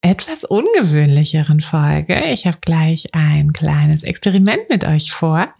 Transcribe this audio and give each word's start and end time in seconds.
etwas 0.00 0.44
ungewöhnlicheren 0.44 1.60
Folge. 1.60 2.30
Ich 2.30 2.46
habe 2.46 2.58
gleich 2.60 3.14
ein 3.14 3.52
kleines 3.52 4.02
Experiment 4.02 4.70
mit 4.70 4.84
euch 4.84 5.12
vor 5.12 5.52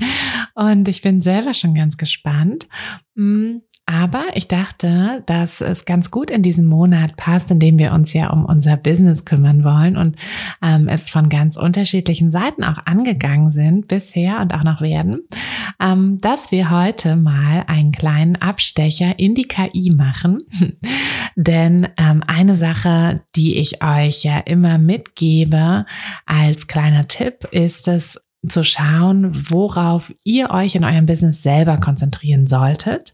und 0.54 0.88
ich 0.88 1.02
bin 1.02 1.22
selber 1.22 1.54
schon 1.54 1.74
ganz 1.74 1.96
gespannt. 1.96 2.68
Hm, 3.16 3.62
aber 3.88 4.26
ich 4.34 4.48
dachte, 4.48 5.22
dass 5.24 5.62
es 5.62 5.86
ganz 5.86 6.10
gut 6.10 6.30
in 6.30 6.42
diesen 6.42 6.66
Monat 6.66 7.16
passt, 7.16 7.50
in 7.50 7.58
dem 7.58 7.78
wir 7.78 7.92
uns 7.92 8.12
ja 8.12 8.28
um 8.28 8.44
unser 8.44 8.76
Business 8.76 9.24
kümmern 9.24 9.64
wollen 9.64 9.96
und 9.96 10.16
ähm, 10.62 10.88
es 10.88 11.08
von 11.08 11.30
ganz 11.30 11.56
unterschiedlichen 11.56 12.30
Seiten 12.30 12.64
auch 12.64 12.84
angegangen 12.84 13.50
sind 13.50 13.88
bisher 13.88 14.40
und 14.40 14.52
auch 14.52 14.62
noch 14.62 14.82
werden, 14.82 15.26
ähm, 15.82 16.18
dass 16.20 16.52
wir 16.52 16.70
heute 16.70 17.16
mal 17.16 17.64
einen 17.66 17.92
kleinen 17.92 18.36
Abstecher 18.36 19.18
in 19.18 19.34
die 19.34 19.48
KI 19.48 19.90
machen. 19.96 20.36
Denn 21.34 21.88
ähm, 21.96 22.22
eine 22.26 22.56
Sache, 22.56 23.22
die 23.36 23.56
ich 23.56 23.82
euch 23.82 24.22
ja 24.22 24.38
immer 24.38 24.76
mitgebe 24.76 25.86
als 26.26 26.66
kleiner 26.66 27.08
Tipp, 27.08 27.48
ist 27.52 27.88
es, 27.88 28.20
zu 28.46 28.62
schauen, 28.62 29.50
worauf 29.50 30.14
ihr 30.22 30.50
euch 30.50 30.74
in 30.74 30.84
eurem 30.84 31.06
Business 31.06 31.42
selber 31.42 31.78
konzentrieren 31.78 32.46
solltet. 32.46 33.12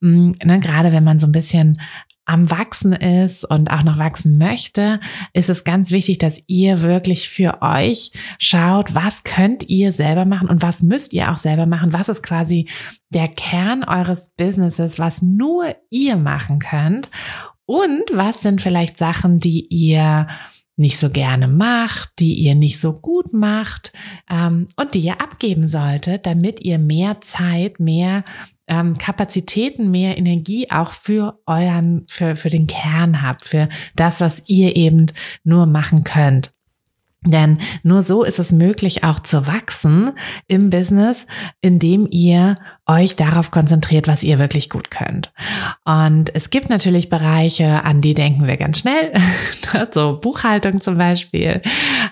Mm, 0.00 0.32
ne, 0.44 0.60
gerade 0.60 0.92
wenn 0.92 1.04
man 1.04 1.18
so 1.18 1.26
ein 1.26 1.32
bisschen 1.32 1.80
am 2.26 2.50
Wachsen 2.50 2.92
ist 2.92 3.44
und 3.44 3.70
auch 3.70 3.84
noch 3.84 3.98
wachsen 3.98 4.36
möchte, 4.36 4.98
ist 5.32 5.48
es 5.48 5.62
ganz 5.62 5.92
wichtig, 5.92 6.18
dass 6.18 6.42
ihr 6.48 6.82
wirklich 6.82 7.28
für 7.28 7.62
euch 7.62 8.10
schaut, 8.38 8.94
was 8.94 9.22
könnt 9.22 9.68
ihr 9.68 9.92
selber 9.92 10.24
machen 10.24 10.48
und 10.48 10.60
was 10.60 10.82
müsst 10.82 11.14
ihr 11.14 11.30
auch 11.30 11.36
selber 11.36 11.66
machen. 11.66 11.92
Was 11.92 12.08
ist 12.08 12.24
quasi 12.24 12.68
der 13.10 13.28
Kern 13.28 13.84
eures 13.84 14.32
Businesses, 14.36 14.98
was 14.98 15.22
nur 15.22 15.74
ihr 15.88 16.16
machen 16.16 16.58
könnt 16.58 17.08
und 17.64 18.02
was 18.12 18.40
sind 18.40 18.60
vielleicht 18.60 18.98
Sachen, 18.98 19.38
die 19.38 19.66
ihr 19.68 20.26
nicht 20.76 20.98
so 20.98 21.10
gerne 21.10 21.48
macht, 21.48 22.18
die 22.18 22.34
ihr 22.34 22.54
nicht 22.54 22.78
so 22.78 22.92
gut 22.92 23.32
macht 23.32 23.92
ähm, 24.30 24.68
und 24.76 24.94
die 24.94 25.00
ihr 25.00 25.20
abgeben 25.20 25.66
solltet, 25.66 26.26
damit 26.26 26.60
ihr 26.60 26.78
mehr 26.78 27.20
Zeit, 27.22 27.80
mehr 27.80 28.24
ähm, 28.68 28.98
Kapazitäten, 28.98 29.90
mehr 29.90 30.18
Energie 30.18 30.70
auch 30.70 30.92
für 30.92 31.40
euren, 31.46 32.04
für, 32.08 32.36
für 32.36 32.50
den 32.50 32.66
Kern 32.66 33.22
habt, 33.22 33.48
für 33.48 33.68
das, 33.94 34.20
was 34.20 34.42
ihr 34.46 34.76
eben 34.76 35.06
nur 35.44 35.66
machen 35.66 36.04
könnt. 36.04 36.52
Denn 37.24 37.58
nur 37.82 38.02
so 38.02 38.22
ist 38.22 38.38
es 38.38 38.52
möglich, 38.52 39.02
auch 39.02 39.20
zu 39.20 39.46
wachsen 39.46 40.12
im 40.46 40.70
Business, 40.70 41.26
indem 41.60 42.06
ihr 42.10 42.56
euch 42.86 43.16
darauf 43.16 43.50
konzentriert, 43.50 44.06
was 44.06 44.22
ihr 44.22 44.38
wirklich 44.38 44.70
gut 44.70 44.90
könnt. 44.90 45.32
Und 45.84 46.34
es 46.34 46.50
gibt 46.50 46.70
natürlich 46.70 47.08
Bereiche, 47.08 47.82
an 47.84 48.00
die 48.00 48.14
denken 48.14 48.46
wir 48.46 48.56
ganz 48.56 48.78
schnell. 48.78 49.12
so 49.92 50.20
Buchhaltung 50.20 50.80
zum 50.80 50.98
Beispiel. 50.98 51.62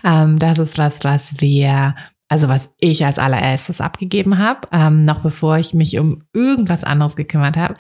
Ähm, 0.05 0.39
das 0.39 0.59
ist 0.59 0.79
was, 0.79 1.05
was 1.05 1.41
wir 1.41 1.95
also 2.29 2.49
was 2.49 2.75
ich 2.81 3.05
als 3.05 3.19
allererstes 3.19 3.81
abgegeben 3.81 4.39
habe, 4.39 4.67
ähm, 4.73 5.05
noch 5.05 5.21
bevor 5.21 5.59
ich 5.59 5.75
mich 5.75 5.99
um 5.99 6.25
irgendwas 6.33 6.83
anderes 6.83 7.17
gekümmert 7.17 7.57
habe, 7.57 7.75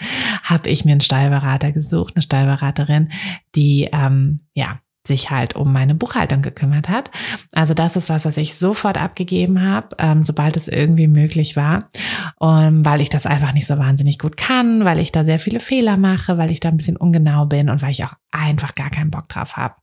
habe 0.44 0.68
ich 0.68 0.84
mir 0.84 0.92
einen 0.92 1.00
Steuerberater 1.00 1.72
gesucht, 1.72 2.14
eine 2.14 2.22
Steuerberaterin, 2.22 3.10
die 3.54 3.88
ähm, 3.92 4.40
ja 4.54 4.78
sich 5.06 5.30
halt 5.30 5.54
um 5.54 5.72
meine 5.72 5.94
Buchhaltung 5.94 6.40
gekümmert 6.40 6.88
hat. 6.88 7.10
Also 7.52 7.74
das 7.74 7.96
ist 7.96 8.08
was, 8.08 8.24
was 8.24 8.36
ich 8.36 8.56
sofort 8.56 8.96
abgegeben 8.96 9.60
habe, 9.60 9.88
ähm, 9.98 10.22
sobald 10.22 10.56
es 10.56 10.68
irgendwie 10.68 11.08
möglich 11.08 11.56
war, 11.56 11.90
und 12.36 12.86
weil 12.86 13.00
ich 13.00 13.10
das 13.10 13.26
einfach 13.26 13.52
nicht 13.52 13.66
so 13.66 13.78
wahnsinnig 13.78 14.18
gut 14.18 14.36
kann, 14.36 14.84
weil 14.84 15.00
ich 15.00 15.12
da 15.12 15.24
sehr 15.24 15.38
viele 15.38 15.60
Fehler 15.60 15.96
mache, 15.96 16.38
weil 16.38 16.50
ich 16.50 16.60
da 16.60 16.70
ein 16.70 16.76
bisschen 16.76 16.96
ungenau 16.96 17.44
bin 17.46 17.68
und 17.68 17.82
weil 17.82 17.90
ich 17.90 18.04
auch 18.04 18.14
einfach 18.30 18.74
gar 18.74 18.90
keinen 18.90 19.10
Bock 19.10 19.28
drauf 19.28 19.56
habe. 19.56 19.74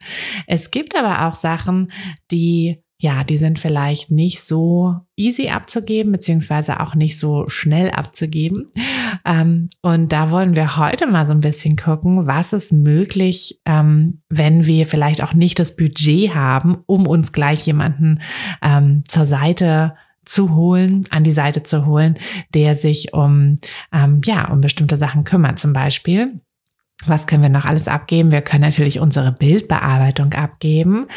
Es 0.48 0.72
gibt 0.72 0.96
aber 0.96 1.28
auch 1.28 1.36
Sachen, 1.36 1.92
die 2.32 2.82
ja, 3.02 3.24
die 3.24 3.38
sind 3.38 3.58
vielleicht 3.58 4.12
nicht 4.12 4.44
so 4.44 4.96
easy 5.16 5.50
abzugeben, 5.50 6.12
beziehungsweise 6.12 6.80
auch 6.82 6.94
nicht 6.94 7.18
so 7.18 7.46
schnell 7.48 7.90
abzugeben. 7.90 8.68
Ähm, 9.26 9.70
und 9.82 10.12
da 10.12 10.30
wollen 10.30 10.56
wir 10.56 10.78
heute 10.78 11.08
mal 11.08 11.26
so 11.26 11.32
ein 11.32 11.42
bisschen 11.42 11.78
gucken, 11.78 12.28
was 12.28 12.54
ist 12.54 12.72
möglich, 12.72 13.60
ähm, 13.66 14.22
wenn 14.30 14.68
wir 14.68 14.86
vielleicht 14.86 15.24
auch 15.24 15.34
nicht 15.34 15.58
das 15.58 15.76
Budget 15.76 16.36
haben, 16.36 16.84
um 16.86 17.08
uns 17.08 17.32
gleich 17.32 17.66
jemanden 17.66 18.22
ähm, 18.62 19.04
zur 19.08 19.26
Seite 19.26 19.96
zu 20.24 20.54
holen, 20.56 21.06
an 21.10 21.24
die 21.24 21.32
Seite 21.32 21.64
zu 21.64 21.88
holen, 21.88 22.20
der 22.54 22.76
sich 22.76 23.14
um, 23.14 23.58
ähm, 23.92 24.22
ja, 24.24 24.52
um 24.52 24.62
bestimmte 24.62 24.98
Sachen 24.98 25.24
kümmert. 25.24 25.58
Zum 25.58 25.74
Beispiel 25.74 26.40
was 27.08 27.28
können 27.28 27.44
wir 27.44 27.50
noch 27.50 27.66
alles 27.66 27.88
abgeben? 27.88 28.32
Wir 28.32 28.42
können 28.42 28.62
natürlich 28.62 29.00
unsere 29.00 29.32
Bildbearbeitung 29.32 30.34
abgeben. 30.34 31.08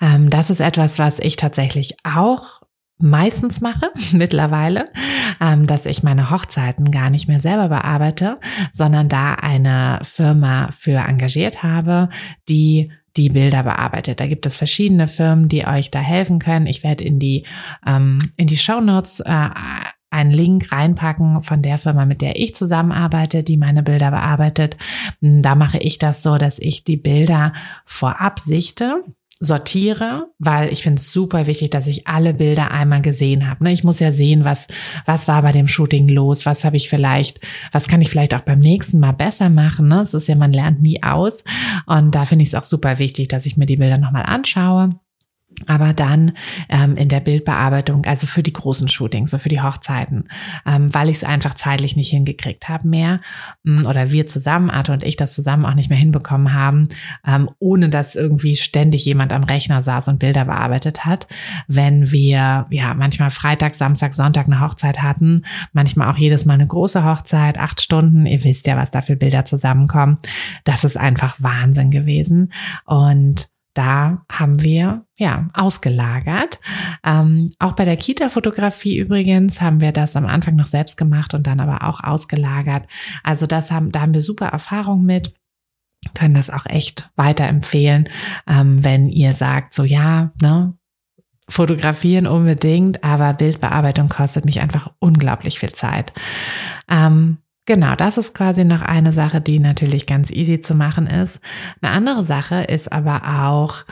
Ähm, 0.00 0.30
das 0.30 0.50
ist 0.50 0.60
etwas, 0.60 0.98
was 0.98 1.18
ich 1.18 1.36
tatsächlich 1.36 1.96
auch 2.04 2.62
meistens 2.98 3.60
mache 3.60 3.90
mittlerweile, 4.12 4.90
ähm, 5.40 5.66
dass 5.66 5.86
ich 5.86 6.02
meine 6.02 6.30
Hochzeiten 6.30 6.90
gar 6.90 7.10
nicht 7.10 7.28
mehr 7.28 7.40
selber 7.40 7.68
bearbeite, 7.68 8.38
sondern 8.72 9.08
da 9.08 9.34
eine 9.34 10.00
Firma 10.02 10.70
für 10.72 10.98
engagiert 10.98 11.62
habe, 11.62 12.08
die 12.48 12.92
die 13.16 13.28
Bilder 13.28 13.62
bearbeitet. 13.62 14.18
Da 14.18 14.26
gibt 14.26 14.44
es 14.44 14.56
verschiedene 14.56 15.06
Firmen, 15.06 15.48
die 15.48 15.66
euch 15.66 15.90
da 15.92 16.00
helfen 16.00 16.40
können. 16.40 16.66
Ich 16.66 16.82
werde 16.82 17.04
in 17.04 17.20
die 17.20 17.46
ähm, 17.86 18.32
in 18.36 18.48
die 18.48 18.56
Show 18.56 18.80
Notes 18.80 19.20
äh, 19.20 19.48
einen 20.14 20.30
Link 20.30 20.70
reinpacken 20.72 21.42
von 21.42 21.60
der 21.60 21.78
Firma, 21.78 22.06
mit 22.06 22.22
der 22.22 22.40
ich 22.40 22.54
zusammenarbeite, 22.54 23.42
die 23.42 23.56
meine 23.56 23.82
Bilder 23.82 24.10
bearbeitet. 24.10 24.76
Hm, 25.20 25.42
da 25.42 25.54
mache 25.56 25.78
ich 25.78 25.98
das 25.98 26.22
so, 26.22 26.38
dass 26.38 26.58
ich 26.58 26.84
die 26.84 26.96
Bilder 26.96 27.52
vorab 27.84 28.38
sichte 28.38 29.02
sortiere, 29.40 30.28
weil 30.38 30.72
ich 30.72 30.84
finde 30.84 31.00
es 31.00 31.12
super 31.12 31.48
wichtig, 31.48 31.70
dass 31.70 31.88
ich 31.88 32.06
alle 32.06 32.34
Bilder 32.34 32.70
einmal 32.70 33.02
gesehen 33.02 33.48
habe. 33.48 33.64
Ne? 33.64 33.72
Ich 33.72 33.82
muss 33.82 33.98
ja 33.98 34.12
sehen, 34.12 34.44
was, 34.44 34.68
was 35.06 35.26
war 35.26 35.42
bei 35.42 35.50
dem 35.50 35.66
Shooting 35.66 36.08
los, 36.08 36.46
was 36.46 36.64
habe 36.64 36.76
ich 36.76 36.88
vielleicht, 36.88 37.40
was 37.72 37.88
kann 37.88 38.00
ich 38.00 38.10
vielleicht 38.10 38.32
auch 38.34 38.42
beim 38.42 38.60
nächsten 38.60 39.00
Mal 39.00 39.12
besser 39.12 39.50
machen. 39.50 39.88
Ne? 39.88 40.00
Es 40.00 40.14
ist 40.14 40.28
ja, 40.28 40.36
man 40.36 40.52
lernt 40.52 40.80
nie 40.80 41.02
aus. 41.02 41.42
Und 41.86 42.14
da 42.14 42.24
finde 42.24 42.44
ich 42.44 42.50
es 42.50 42.54
auch 42.54 42.64
super 42.64 43.00
wichtig, 43.00 43.28
dass 43.28 43.44
ich 43.44 43.56
mir 43.56 43.66
die 43.66 43.76
Bilder 43.76 43.98
nochmal 43.98 44.24
anschaue 44.24 44.94
aber 45.66 45.92
dann 45.92 46.32
ähm, 46.68 46.96
in 46.96 47.08
der 47.08 47.20
Bildbearbeitung, 47.20 48.04
also 48.06 48.26
für 48.26 48.42
die 48.42 48.52
großen 48.52 48.88
Shootings, 48.88 49.30
so 49.30 49.38
für 49.38 49.48
die 49.48 49.62
Hochzeiten, 49.62 50.28
ähm, 50.66 50.92
weil 50.92 51.08
ich 51.08 51.18
es 51.18 51.24
einfach 51.24 51.54
zeitlich 51.54 51.96
nicht 51.96 52.10
hingekriegt 52.10 52.68
habe 52.68 52.88
mehr 52.88 53.20
ähm, 53.66 53.86
oder 53.86 54.10
wir 54.10 54.26
zusammen, 54.26 54.70
Arthur 54.70 54.94
und 54.94 55.04
ich 55.04 55.16
das 55.16 55.34
zusammen 55.34 55.64
auch 55.64 55.74
nicht 55.74 55.90
mehr 55.90 55.98
hinbekommen 55.98 56.52
haben, 56.52 56.88
ähm, 57.26 57.50
ohne 57.58 57.88
dass 57.88 58.14
irgendwie 58.14 58.56
ständig 58.56 59.04
jemand 59.04 59.32
am 59.32 59.44
Rechner 59.44 59.82
saß 59.82 60.08
und 60.08 60.18
Bilder 60.18 60.44
bearbeitet 60.44 61.04
hat. 61.04 61.26
Wenn 61.68 62.10
wir 62.10 62.66
ja 62.70 62.94
manchmal 62.94 63.30
Freitag, 63.30 63.74
Samstag, 63.74 64.14
Sonntag 64.14 64.46
eine 64.46 64.60
Hochzeit 64.60 65.02
hatten, 65.02 65.44
manchmal 65.72 66.10
auch 66.12 66.18
jedes 66.18 66.44
Mal 66.44 66.54
eine 66.54 66.66
große 66.66 67.04
Hochzeit, 67.04 67.58
acht 67.58 67.80
Stunden, 67.80 68.26
ihr 68.26 68.42
wisst 68.44 68.66
ja, 68.66 68.76
was 68.76 68.90
da 68.90 69.00
für 69.00 69.16
Bilder 69.16 69.44
zusammenkommen. 69.44 70.18
Das 70.64 70.84
ist 70.84 70.96
einfach 70.96 71.36
Wahnsinn 71.40 71.90
gewesen 71.90 72.52
und 72.86 73.53
da 73.74 74.24
haben 74.30 74.62
wir 74.62 75.04
ja 75.18 75.48
ausgelagert. 75.52 76.60
Ähm, 77.04 77.52
auch 77.58 77.72
bei 77.72 77.84
der 77.84 77.96
Kita-Fotografie 77.96 78.98
übrigens 78.98 79.60
haben 79.60 79.80
wir 79.80 79.92
das 79.92 80.16
am 80.16 80.26
Anfang 80.26 80.56
noch 80.56 80.66
selbst 80.66 80.96
gemacht 80.96 81.34
und 81.34 81.46
dann 81.46 81.60
aber 81.60 81.88
auch 81.88 82.02
ausgelagert. 82.02 82.86
Also 83.22 83.46
das 83.46 83.70
haben, 83.70 83.92
da 83.92 84.00
haben 84.00 84.14
wir 84.14 84.22
super 84.22 84.46
Erfahrung 84.46 85.04
mit 85.04 85.34
können 86.12 86.34
das 86.34 86.50
auch 86.50 86.66
echt 86.66 87.10
weiterempfehlen, 87.16 88.10
ähm, 88.46 88.84
wenn 88.84 89.08
ihr 89.08 89.32
sagt, 89.32 89.72
so 89.72 89.84
ja, 89.84 90.32
ne, 90.42 90.74
fotografieren 91.48 92.26
unbedingt, 92.26 93.02
aber 93.04 93.32
Bildbearbeitung 93.34 94.08
kostet 94.08 94.44
mich 94.44 94.60
einfach 94.60 94.92
unglaublich 94.98 95.58
viel 95.58 95.72
Zeit. 95.72 96.12
Ähm, 96.88 97.38
Genau, 97.66 97.94
das 97.94 98.18
ist 98.18 98.34
quasi 98.34 98.64
noch 98.64 98.82
eine 98.82 99.12
Sache, 99.12 99.40
die 99.40 99.58
natürlich 99.58 100.06
ganz 100.06 100.30
easy 100.30 100.60
zu 100.60 100.74
machen 100.74 101.06
ist. 101.06 101.40
Eine 101.80 101.92
andere 101.92 102.24
Sache 102.24 102.62
ist 102.62 102.92
aber 102.92 103.22
auch 103.46 103.84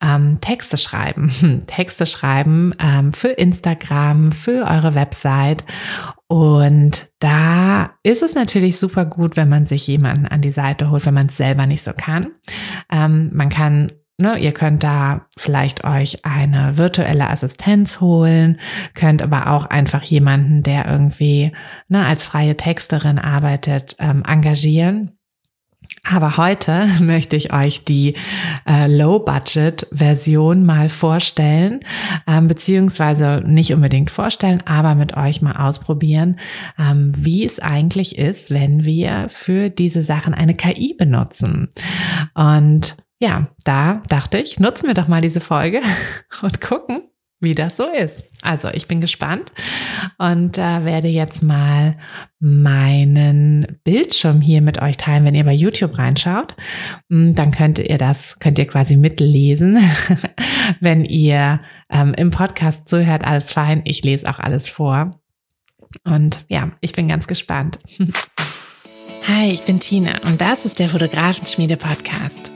ähm, 0.00 0.38
Texte 0.40 0.76
schreiben. 0.76 1.64
Texte 1.66 2.06
schreiben 2.06 2.72
ähm, 2.78 3.12
für 3.12 3.28
Instagram, 3.28 4.32
für 4.32 4.64
eure 4.66 4.94
Website. 4.94 5.64
Und 6.28 7.08
da 7.18 7.94
ist 8.02 8.22
es 8.22 8.34
natürlich 8.34 8.78
super 8.78 9.06
gut, 9.06 9.36
wenn 9.36 9.48
man 9.48 9.66
sich 9.66 9.86
jemanden 9.86 10.26
an 10.26 10.42
die 10.42 10.52
Seite 10.52 10.90
holt, 10.90 11.06
wenn 11.06 11.14
man 11.14 11.26
es 11.26 11.36
selber 11.36 11.66
nicht 11.66 11.82
so 11.82 11.92
kann. 11.92 12.28
Ähm, 12.92 13.30
man 13.32 13.48
kann 13.48 13.92
Ne, 14.18 14.38
ihr 14.38 14.52
könnt 14.52 14.82
da 14.82 15.26
vielleicht 15.36 15.84
euch 15.84 16.24
eine 16.24 16.78
virtuelle 16.78 17.28
Assistenz 17.28 18.00
holen, 18.00 18.58
könnt 18.94 19.20
aber 19.20 19.50
auch 19.50 19.66
einfach 19.66 20.02
jemanden, 20.04 20.62
der 20.62 20.86
irgendwie 20.86 21.52
ne, 21.88 22.06
als 22.06 22.24
freie 22.24 22.56
Texterin 22.56 23.18
arbeitet, 23.18 23.94
ähm, 23.98 24.22
engagieren. 24.26 25.12
Aber 26.02 26.38
heute 26.38 26.86
möchte 27.02 27.36
ich 27.36 27.52
euch 27.52 27.84
die 27.84 28.14
äh, 28.66 28.86
Low-Budget-Version 28.86 30.64
mal 30.64 30.88
vorstellen, 30.88 31.80
ähm, 32.26 32.48
beziehungsweise 32.48 33.42
nicht 33.44 33.74
unbedingt 33.74 34.10
vorstellen, 34.10 34.62
aber 34.64 34.94
mit 34.94 35.14
euch 35.14 35.42
mal 35.42 35.56
ausprobieren, 35.56 36.40
ähm, 36.78 37.12
wie 37.14 37.44
es 37.44 37.58
eigentlich 37.58 38.16
ist, 38.16 38.50
wenn 38.50 38.86
wir 38.86 39.26
für 39.28 39.68
diese 39.68 40.00
Sachen 40.00 40.32
eine 40.32 40.54
KI 40.54 40.94
benutzen. 40.96 41.68
Und 42.34 42.96
ja, 43.18 43.48
da 43.64 44.02
dachte 44.08 44.38
ich, 44.38 44.60
nutzen 44.60 44.86
wir 44.86 44.94
doch 44.94 45.08
mal 45.08 45.20
diese 45.20 45.40
Folge 45.40 45.82
und 46.42 46.60
gucken, 46.60 47.02
wie 47.40 47.54
das 47.54 47.76
so 47.76 47.84
ist. 47.84 48.26
Also 48.42 48.68
ich 48.68 48.88
bin 48.88 49.00
gespannt 49.00 49.52
und 50.18 50.58
äh, 50.58 50.84
werde 50.84 51.08
jetzt 51.08 51.42
mal 51.42 51.96
meinen 52.38 53.78
Bildschirm 53.84 54.40
hier 54.40 54.62
mit 54.62 54.80
euch 54.80 54.96
teilen, 54.96 55.24
wenn 55.24 55.34
ihr 55.34 55.44
bei 55.44 55.52
YouTube 55.52 55.98
reinschaut. 55.98 56.56
Hm, 57.10 57.34
dann 57.34 57.50
könnt 57.50 57.78
ihr 57.78 57.98
das, 57.98 58.38
könnt 58.38 58.58
ihr 58.58 58.66
quasi 58.66 58.96
mitlesen. 58.96 59.78
wenn 60.80 61.04
ihr 61.04 61.60
ähm, 61.90 62.14
im 62.14 62.30
Podcast 62.30 62.88
zuhört, 62.88 63.24
alles 63.24 63.52
fein. 63.52 63.82
Ich 63.84 64.02
lese 64.02 64.28
auch 64.28 64.38
alles 64.38 64.68
vor. 64.68 65.20
Und 66.04 66.44
ja, 66.48 66.72
ich 66.80 66.92
bin 66.92 67.08
ganz 67.08 67.26
gespannt. 67.26 67.78
Hi, 69.28 69.50
ich 69.50 69.64
bin 69.64 69.80
Tina 69.80 70.20
und 70.24 70.40
das 70.40 70.64
ist 70.64 70.78
der 70.78 70.88
Fotografenschmiede 70.88 71.76
Podcast. 71.76 72.55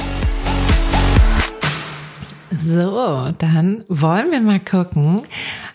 So, 2.63 3.33
dann 3.39 3.83
wollen 3.87 4.29
wir 4.29 4.41
mal 4.41 4.59
gucken, 4.59 5.23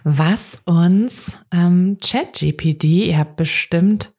was 0.05 0.59
uns 0.65 1.37
ähm, 1.53 1.99
ChatGPT, 2.01 2.85
ihr 2.85 3.19
habt 3.19 3.37
bestimmt 3.37 4.13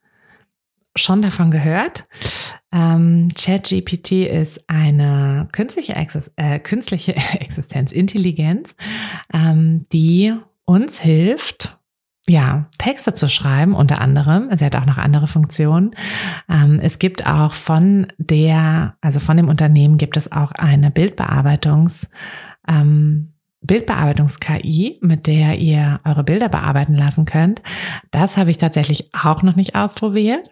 schon 0.95 1.21
davon 1.21 1.51
gehört. 1.51 2.05
Ähm, 2.73 3.29
ChatGPT 3.35 4.27
ist 4.27 4.69
eine 4.69 5.47
künstliche, 5.53 5.95
Exis 5.95 6.31
äh, 6.35 6.59
künstliche 6.59 7.15
Existenzintelligenz, 7.39 8.75
ähm, 9.33 9.83
die 9.93 10.33
uns 10.65 10.99
hilft, 10.99 11.77
ja, 12.27 12.65
Texte 12.77 13.13
zu 13.13 13.29
schreiben, 13.29 13.73
unter 13.73 14.01
anderem. 14.01 14.49
Sie 14.57 14.65
hat 14.65 14.75
auch 14.75 14.85
noch 14.85 14.97
andere 14.97 15.29
Funktionen. 15.29 15.91
Ähm, 16.49 16.79
es 16.81 16.99
gibt 16.99 17.25
auch 17.25 17.53
von 17.53 18.07
der, 18.17 18.97
also 18.99 19.21
von 19.21 19.37
dem 19.37 19.47
Unternehmen 19.47 19.97
gibt 19.97 20.17
es 20.17 20.29
auch 20.33 20.51
eine 20.51 20.89
Bildbearbeitungs- 20.89 22.07
ähm, 22.67 23.33
Bildbearbeitungs-KI, 23.61 24.99
mit 25.01 25.27
der 25.27 25.57
ihr 25.57 25.99
eure 26.05 26.23
Bilder 26.23 26.47
bearbeiten 26.47 26.93
lassen 26.93 27.25
könnt. 27.25 27.61
Das 28.11 28.37
habe 28.37 28.51
ich 28.51 28.57
tatsächlich 28.57 29.09
auch 29.13 29.43
noch 29.43 29.55
nicht 29.55 29.75
ausprobiert. 29.75 30.51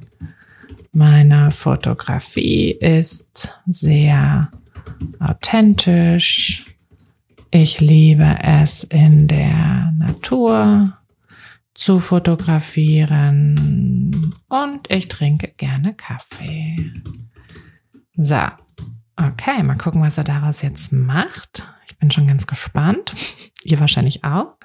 Meine 0.93 1.51
Fotografie 1.51 2.71
ist 2.71 3.59
sehr 3.65 4.49
authentisch. 5.19 6.65
Ich 7.51 7.81
liebe 7.81 8.37
es 8.41 8.85
in 8.85 9.27
der 9.27 9.91
Natur 9.97 10.97
zu 11.73 11.99
fotografieren 11.99 13.53
und 14.47 14.89
ich 14.89 15.09
trinke 15.09 15.51
gerne 15.57 15.93
Kaffee. 15.93 16.93
So, 18.13 18.47
okay, 19.17 19.63
mal 19.63 19.77
gucken, 19.77 20.01
was 20.01 20.17
er 20.17 20.23
daraus 20.23 20.61
jetzt 20.61 20.91
macht. 20.91 21.63
Ich 21.87 21.97
bin 21.97 22.11
schon 22.11 22.27
ganz 22.27 22.47
gespannt. 22.47 23.13
Ihr 23.63 23.79
wahrscheinlich 23.79 24.23
auch. 24.23 24.55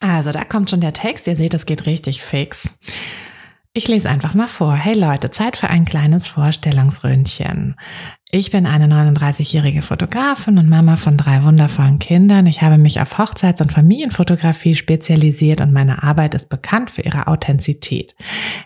Also, 0.00 0.32
da 0.32 0.44
kommt 0.44 0.70
schon 0.70 0.80
der 0.80 0.92
Text. 0.92 1.26
Ihr 1.26 1.36
seht, 1.36 1.54
es 1.54 1.66
geht 1.66 1.86
richtig 1.86 2.22
fix. 2.22 2.70
Ich 3.76 3.88
lese 3.88 4.08
einfach 4.08 4.34
mal 4.34 4.46
vor. 4.46 4.76
Hey 4.76 4.96
Leute, 4.96 5.32
Zeit 5.32 5.56
für 5.56 5.68
ein 5.68 5.84
kleines 5.84 6.28
Vorstellungsröntchen. 6.28 7.74
Ich 8.30 8.52
bin 8.52 8.66
eine 8.66 8.86
39-jährige 8.86 9.82
Fotografin 9.82 10.58
und 10.58 10.68
Mama 10.68 10.94
von 10.94 11.16
drei 11.16 11.42
wundervollen 11.42 11.98
Kindern. 11.98 12.46
Ich 12.46 12.62
habe 12.62 12.78
mich 12.78 13.00
auf 13.00 13.18
Hochzeits- 13.18 13.60
und 13.60 13.72
Familienfotografie 13.72 14.76
spezialisiert 14.76 15.60
und 15.60 15.72
meine 15.72 16.04
Arbeit 16.04 16.34
ist 16.34 16.50
bekannt 16.50 16.92
für 16.92 17.02
ihre 17.02 17.26
Authentizität. 17.26 18.14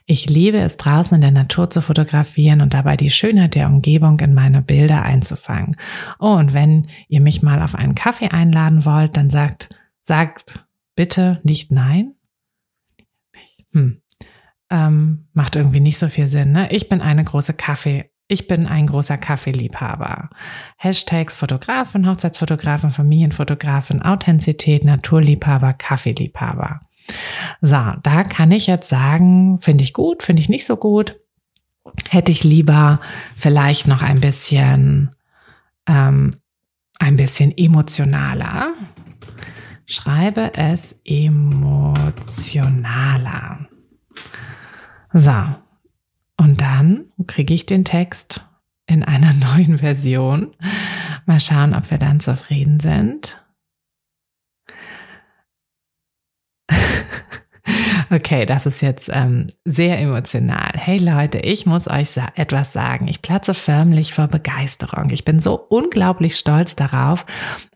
Ich 0.05 0.29
liebe 0.29 0.59
es, 0.59 0.77
draußen 0.77 1.15
in 1.15 1.23
der 1.23 1.31
Natur 1.31 1.71
zu 1.71 1.81
fotografieren 1.81 2.61
und 2.61 2.75
dabei 2.75 2.99
die 2.99 3.09
Schönheit 3.09 3.55
der 3.55 3.69
Umgebung 3.69 4.21
in 4.21 4.35
meine 4.35 4.61
Bilder 4.61 5.01
einzufangen. 5.01 5.77
Oh, 6.19 6.35
und 6.35 6.53
wenn 6.53 6.89
ihr 7.09 7.23
mich 7.23 7.41
mal 7.41 7.63
auf 7.63 7.75
einen 7.75 7.95
Kaffee 7.95 8.29
einladen 8.29 8.85
wollt, 8.85 9.17
dann 9.17 9.31
sagt, 9.31 9.71
sagt 10.03 10.67
bitte 10.95 11.41
nicht 11.45 11.73
nein. 11.73 12.13
Hm. 13.73 14.03
Ähm, 14.71 15.29
macht 15.33 15.57
irgendwie 15.57 15.81
nicht 15.81 15.99
so 15.99 16.09
viel 16.09 16.29
Sinn. 16.29 16.53
Ne? 16.53 16.71
Ich 16.71 16.89
bin 16.89 17.01
eine 17.01 17.25
große 17.25 17.55
Kaffee. 17.55 18.11
Ich 18.31 18.47
bin 18.47 18.67
ein 18.67 18.87
großer 18.87 19.17
Kaffeeliebhaber. 19.17 20.29
Hashtags 20.77 21.37
Fotografin, 21.37 22.07
Hochzeitsfotografin, 22.07 22.91
Familienfotografin, 22.91 24.03
Authentizität, 24.03 24.85
Naturliebhaber, 24.85 25.73
Kaffeeliebhaber. 25.73 26.81
So, 27.63 27.95
da 28.03 28.23
kann 28.25 28.51
ich 28.53 28.67
jetzt 28.67 28.91
sagen, 28.91 29.61
finde 29.63 29.85
ich 29.85 29.95
gut, 29.95 30.23
finde 30.23 30.43
ich 30.43 30.51
nicht 30.51 30.67
so 30.67 30.77
gut. 30.77 31.19
Hätte 32.11 32.31
ich 32.33 32.45
lieber 32.45 33.01
vielleicht 33.37 33.87
noch 33.89 34.03
ein 34.03 34.21
bisschen, 34.21 35.17
ähm, 35.87 36.33
ein 36.99 37.17
bisschen 37.17 37.57
emotionaler. 37.57 38.75
Schreibe 39.87 40.53
es 40.55 40.97
emotionaler. 41.07 41.95
So, 45.13 45.55
und 46.37 46.61
dann 46.61 47.07
kriege 47.27 47.55
ich 47.55 47.67
den 47.67 47.85
Text 47.85 48.45
in 48.87 49.03
einer 49.03 49.33
neuen 49.55 49.79
Version. 49.79 50.55
Mal 51.27 51.41
schauen, 51.41 51.75
ob 51.75 51.91
wir 51.91 51.99
dann 51.99 52.21
zufrieden 52.21 52.81
sind. 52.81 53.43
Okay, 58.19 58.47
das 58.47 58.67
ist 58.67 58.81
jetzt 58.81 59.09
ähm, 59.15 59.47
sehr 59.65 59.97
emotional. 60.01 60.73
Hey 60.75 60.99
Leute, 60.99 61.39
ich 61.39 61.67
muss 61.67 61.89
euch 61.89 62.11
sa 62.11 62.27
etwas 62.35 62.73
sagen. 62.73 63.07
Ich 63.07 63.23
platze 63.23 63.55
förmlich 63.55 64.13
vor 64.13 64.27
Begeisterung. 64.27 65.11
Ich 65.11 65.25
bin 65.25 65.39
so 65.39 65.55
unglaublich 65.55 66.35
stolz 66.35 66.75
darauf, 66.75 67.25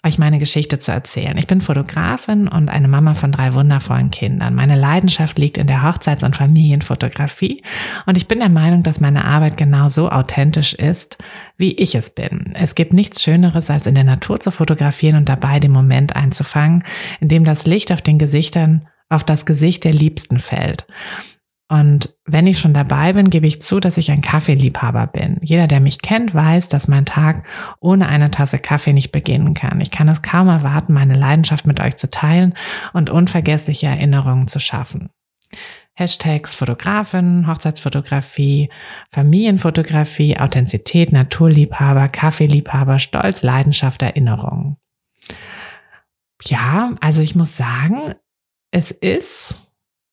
euch 0.02 0.18
meine 0.18 0.40
Geschichte 0.40 0.80
zu 0.80 0.90
erzählen. 0.90 1.38
Ich 1.38 1.46
bin 1.46 1.60
Fotografin 1.60 2.48
und 2.48 2.70
eine 2.70 2.88
Mama 2.88 3.14
von 3.14 3.30
drei 3.30 3.54
wundervollen 3.54 4.10
Kindern. 4.10 4.56
Meine 4.56 4.74
Leidenschaft 4.74 5.38
liegt 5.38 5.58
in 5.58 5.68
der 5.68 5.84
Hochzeits- 5.84 6.24
und 6.24 6.34
Familienfotografie 6.34 7.62
und 8.06 8.16
ich 8.16 8.26
bin 8.26 8.40
der 8.40 8.48
Meinung, 8.48 8.82
dass 8.82 8.98
meine 8.98 9.24
Arbeit 9.24 9.56
genau 9.56 9.86
so 9.86 10.10
authentisch 10.10 10.74
ist, 10.74 11.18
wie 11.56 11.74
ich 11.74 11.94
es 11.94 12.10
bin. 12.10 12.52
Es 12.54 12.74
gibt 12.74 12.92
nichts 12.92 13.22
Schöneres, 13.22 13.70
als 13.70 13.86
in 13.86 13.94
der 13.94 14.02
Natur 14.02 14.40
zu 14.40 14.50
fotografieren 14.50 15.18
und 15.18 15.28
dabei 15.28 15.60
den 15.60 15.70
Moment 15.70 16.16
einzufangen, 16.16 16.82
in 17.20 17.28
dem 17.28 17.44
das 17.44 17.64
Licht 17.64 17.92
auf 17.92 18.02
den 18.02 18.18
Gesichtern 18.18 18.88
auf 19.12 19.24
das 19.24 19.46
Gesicht 19.46 19.84
der 19.84 19.92
Liebsten 19.92 20.40
fällt. 20.40 20.86
Und 21.72 22.14
wenn 22.26 22.46
ich 22.46 22.58
schon 22.58 22.74
dabei 22.74 23.14
bin, 23.14 23.30
gebe 23.30 23.46
ich 23.46 23.62
zu, 23.62 23.80
dass 23.80 23.96
ich 23.96 24.10
ein 24.10 24.20
Kaffeeliebhaber 24.20 25.06
bin. 25.06 25.38
Jeder, 25.40 25.66
der 25.66 25.80
mich 25.80 26.02
kennt, 26.02 26.34
weiß, 26.34 26.68
dass 26.68 26.86
mein 26.86 27.06
Tag 27.06 27.44
ohne 27.80 28.08
eine 28.08 28.30
Tasse 28.30 28.58
Kaffee 28.58 28.92
nicht 28.92 29.10
beginnen 29.10 29.54
kann. 29.54 29.80
Ich 29.80 29.90
kann 29.90 30.06
es 30.08 30.20
kaum 30.20 30.48
erwarten, 30.48 30.92
meine 30.92 31.14
Leidenschaft 31.14 31.66
mit 31.66 31.80
euch 31.80 31.96
zu 31.96 32.10
teilen 32.10 32.54
und 32.92 33.08
unvergessliche 33.08 33.86
Erinnerungen 33.86 34.48
zu 34.48 34.60
schaffen. 34.60 35.08
Hashtags 35.94 36.54
Fotografin, 36.54 37.46
Hochzeitsfotografie, 37.46 38.68
Familienfotografie, 39.10 40.38
Authentizität, 40.38 41.10
Naturliebhaber, 41.10 42.08
Kaffeeliebhaber, 42.08 42.98
Stolz, 42.98 43.42
Leidenschaft, 43.42 44.02
Erinnerungen. 44.02 44.76
Ja, 46.44 46.92
also 47.00 47.22
ich 47.22 47.34
muss 47.34 47.56
sagen, 47.56 48.14
es 48.72 48.90
ist 48.90 49.62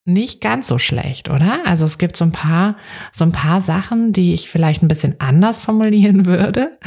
nicht 0.06 0.42
ganz 0.42 0.68
so 0.68 0.78
schlecht, 0.78 1.30
oder? 1.30 1.66
Also 1.66 1.86
es 1.86 1.98
gibt 1.98 2.16
so 2.16 2.26
ein 2.26 2.32
paar, 2.32 2.78
so 3.12 3.24
ein 3.24 3.32
paar 3.32 3.62
Sachen, 3.62 4.14
die 4.14 4.34
ich 4.34 4.50
vielleicht 4.50 4.84
ein 4.84 4.88
bisschen 4.88 5.20
anders 5.20 5.58
formulieren 5.58 6.26
würde, 6.26 6.78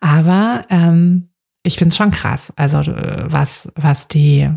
aber 0.00 0.62
ähm, 0.68 1.30
ich 1.64 1.76
finde 1.76 1.90
es 1.90 1.96
schon 1.96 2.10
krass. 2.10 2.52
Also 2.56 2.78
äh, 2.78 3.24
was, 3.32 3.70
was 3.74 4.08
die, 4.08 4.48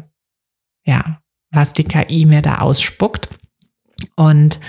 ja, 0.85 1.21
was 1.51 1.73
die 1.73 1.83
KI 1.83 2.25
mir 2.25 2.41
da 2.41 2.59
ausspuckt. 2.59 3.29
Und 4.15 4.59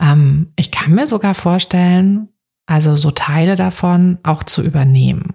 ähm, 0.00 0.52
ich 0.56 0.70
kann 0.70 0.92
mir 0.92 1.06
sogar 1.06 1.34
vorstellen, 1.34 2.28
also 2.66 2.96
so 2.96 3.10
Teile 3.10 3.56
davon 3.56 4.18
auch 4.22 4.42
zu 4.42 4.62
übernehmen. 4.62 5.34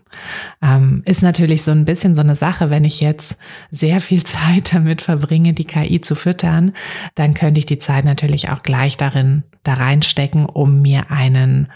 Ähm, 0.63 1.03
ist 1.05 1.21
natürlich 1.21 1.61
so 1.61 1.71
ein 1.71 1.85
bisschen 1.85 2.15
so 2.15 2.21
eine 2.21 2.35
Sache, 2.35 2.69
wenn 2.71 2.83
ich 2.83 3.01
jetzt 3.01 3.37
sehr 3.69 4.01
viel 4.01 4.23
Zeit 4.25 4.73
damit 4.73 5.01
verbringe, 5.01 5.53
die 5.53 5.65
KI 5.65 6.01
zu 6.01 6.15
füttern, 6.15 6.73
dann 7.15 7.33
könnte 7.33 7.59
ich 7.59 7.65
die 7.65 7.79
Zeit 7.79 8.05
natürlich 8.05 8.49
auch 8.49 8.63
gleich 8.63 8.97
darin, 8.97 9.43
da 9.63 9.73
reinstecken, 9.75 10.45
um 10.45 10.81
mir 10.81 11.11
einen, 11.11 11.71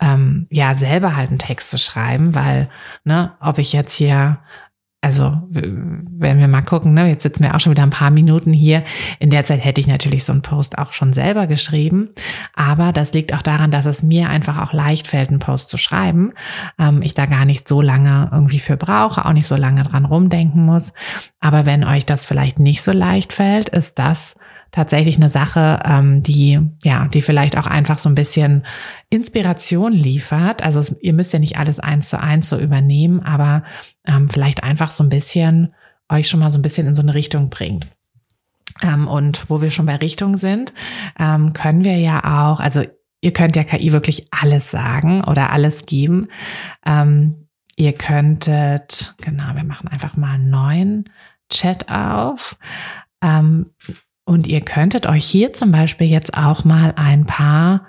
ähm, 0.00 0.46
ja, 0.50 0.74
selber 0.74 1.14
halt 1.14 1.28
einen 1.30 1.38
Text 1.38 1.70
zu 1.70 1.78
schreiben, 1.78 2.34
weil, 2.34 2.68
ne, 3.04 3.32
ob 3.40 3.58
ich 3.58 3.72
jetzt 3.72 3.94
hier 3.94 4.38
also 5.00 5.32
wenn 5.50 6.40
wir 6.40 6.48
mal 6.48 6.62
gucken, 6.62 6.92
ne, 6.92 7.08
jetzt 7.08 7.22
sitzen 7.22 7.44
wir 7.44 7.54
auch 7.54 7.60
schon 7.60 7.70
wieder 7.70 7.84
ein 7.84 7.90
paar 7.90 8.10
Minuten 8.10 8.52
hier. 8.52 8.82
In 9.20 9.30
der 9.30 9.44
Zeit 9.44 9.64
hätte 9.64 9.80
ich 9.80 9.86
natürlich 9.86 10.24
so 10.24 10.32
einen 10.32 10.42
Post 10.42 10.76
auch 10.76 10.92
schon 10.92 11.12
selber 11.12 11.46
geschrieben. 11.46 12.08
Aber 12.54 12.92
das 12.92 13.12
liegt 13.12 13.32
auch 13.32 13.42
daran, 13.42 13.70
dass 13.70 13.86
es 13.86 14.02
mir 14.02 14.28
einfach 14.28 14.58
auch 14.60 14.72
leicht 14.72 15.06
fällt, 15.06 15.30
einen 15.30 15.38
Post 15.38 15.68
zu 15.68 15.78
schreiben. 15.78 16.32
Ähm, 16.80 17.00
ich 17.02 17.14
da 17.14 17.26
gar 17.26 17.44
nicht 17.44 17.68
so 17.68 17.80
lange 17.80 18.28
irgendwie 18.32 18.58
für 18.58 18.76
brauche, 18.76 19.24
auch 19.24 19.32
nicht 19.32 19.46
so 19.46 19.54
lange 19.54 19.84
dran 19.84 20.04
rumdenken 20.04 20.64
muss. 20.64 20.92
Aber 21.38 21.64
wenn 21.64 21.84
euch 21.84 22.04
das 22.04 22.26
vielleicht 22.26 22.58
nicht 22.58 22.82
so 22.82 22.90
leicht 22.90 23.32
fällt, 23.32 23.68
ist 23.68 24.00
das 24.00 24.34
tatsächlich 24.70 25.16
eine 25.16 25.28
Sache, 25.28 25.80
ähm, 25.84 26.22
die, 26.22 26.60
ja, 26.82 27.06
die 27.08 27.22
vielleicht 27.22 27.56
auch 27.56 27.66
einfach 27.66 27.98
so 27.98 28.08
ein 28.08 28.14
bisschen 28.14 28.66
Inspiration 29.10 29.92
liefert. 29.92 30.62
Also 30.62 30.80
es, 30.80 30.96
ihr 31.00 31.12
müsst 31.12 31.32
ja 31.32 31.38
nicht 31.38 31.56
alles 31.56 31.80
eins 31.80 32.08
zu 32.08 32.20
eins 32.20 32.50
so 32.50 32.58
übernehmen, 32.58 33.22
aber 33.22 33.62
ähm, 34.06 34.28
vielleicht 34.28 34.62
einfach 34.62 34.90
so 34.90 35.02
ein 35.04 35.08
bisschen 35.08 35.74
euch 36.10 36.28
schon 36.28 36.40
mal 36.40 36.50
so 36.50 36.58
ein 36.58 36.62
bisschen 36.62 36.86
in 36.86 36.94
so 36.94 37.02
eine 37.02 37.14
Richtung 37.14 37.50
bringt. 37.50 37.86
Ähm, 38.82 39.08
und 39.08 39.48
wo 39.50 39.60
wir 39.62 39.70
schon 39.70 39.86
bei 39.86 39.96
Richtung 39.96 40.36
sind, 40.36 40.72
ähm, 41.18 41.52
können 41.52 41.84
wir 41.84 41.96
ja 41.96 42.50
auch, 42.50 42.60
also 42.60 42.84
ihr 43.20 43.32
könnt 43.32 43.56
ja 43.56 43.64
KI 43.64 43.92
wirklich 43.92 44.28
alles 44.30 44.70
sagen 44.70 45.24
oder 45.24 45.50
alles 45.52 45.82
geben. 45.86 46.28
Ähm, 46.86 47.48
ihr 47.76 47.92
könntet, 47.92 49.14
genau, 49.20 49.54
wir 49.54 49.64
machen 49.64 49.88
einfach 49.88 50.16
mal 50.16 50.34
einen 50.34 50.50
neuen 50.50 51.10
Chat 51.50 51.88
auf. 51.88 52.56
Ähm, 53.22 53.70
und 54.28 54.46
ihr 54.46 54.60
könntet 54.60 55.06
euch 55.06 55.24
hier 55.24 55.54
zum 55.54 55.72
Beispiel 55.72 56.06
jetzt 56.06 56.36
auch 56.36 56.62
mal 56.62 56.92
ein 56.96 57.24
paar, 57.24 57.86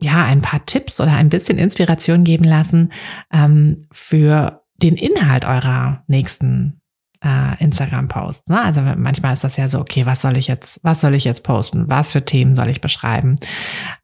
ja, 0.00 0.24
ein 0.24 0.40
paar 0.40 0.64
Tipps 0.66 1.00
oder 1.00 1.14
ein 1.14 1.30
bisschen 1.30 1.58
Inspiration 1.58 2.22
geben 2.22 2.44
lassen 2.44 2.92
ähm, 3.32 3.88
für 3.90 4.62
den 4.76 4.94
Inhalt 4.94 5.44
eurer 5.44 6.04
nächsten 6.06 6.80
äh, 7.24 7.60
Instagram-Posts. 7.60 8.50
Ne? 8.50 8.60
Also 8.62 8.82
manchmal 8.82 9.32
ist 9.32 9.42
das 9.42 9.56
ja 9.56 9.66
so, 9.66 9.80
okay, 9.80 10.06
was 10.06 10.22
soll 10.22 10.36
ich 10.36 10.46
jetzt, 10.46 10.78
was 10.84 11.00
soll 11.00 11.14
ich 11.14 11.24
jetzt 11.24 11.42
posten? 11.42 11.90
Was 11.90 12.12
für 12.12 12.24
Themen 12.24 12.54
soll 12.54 12.68
ich 12.68 12.80
beschreiben? 12.80 13.34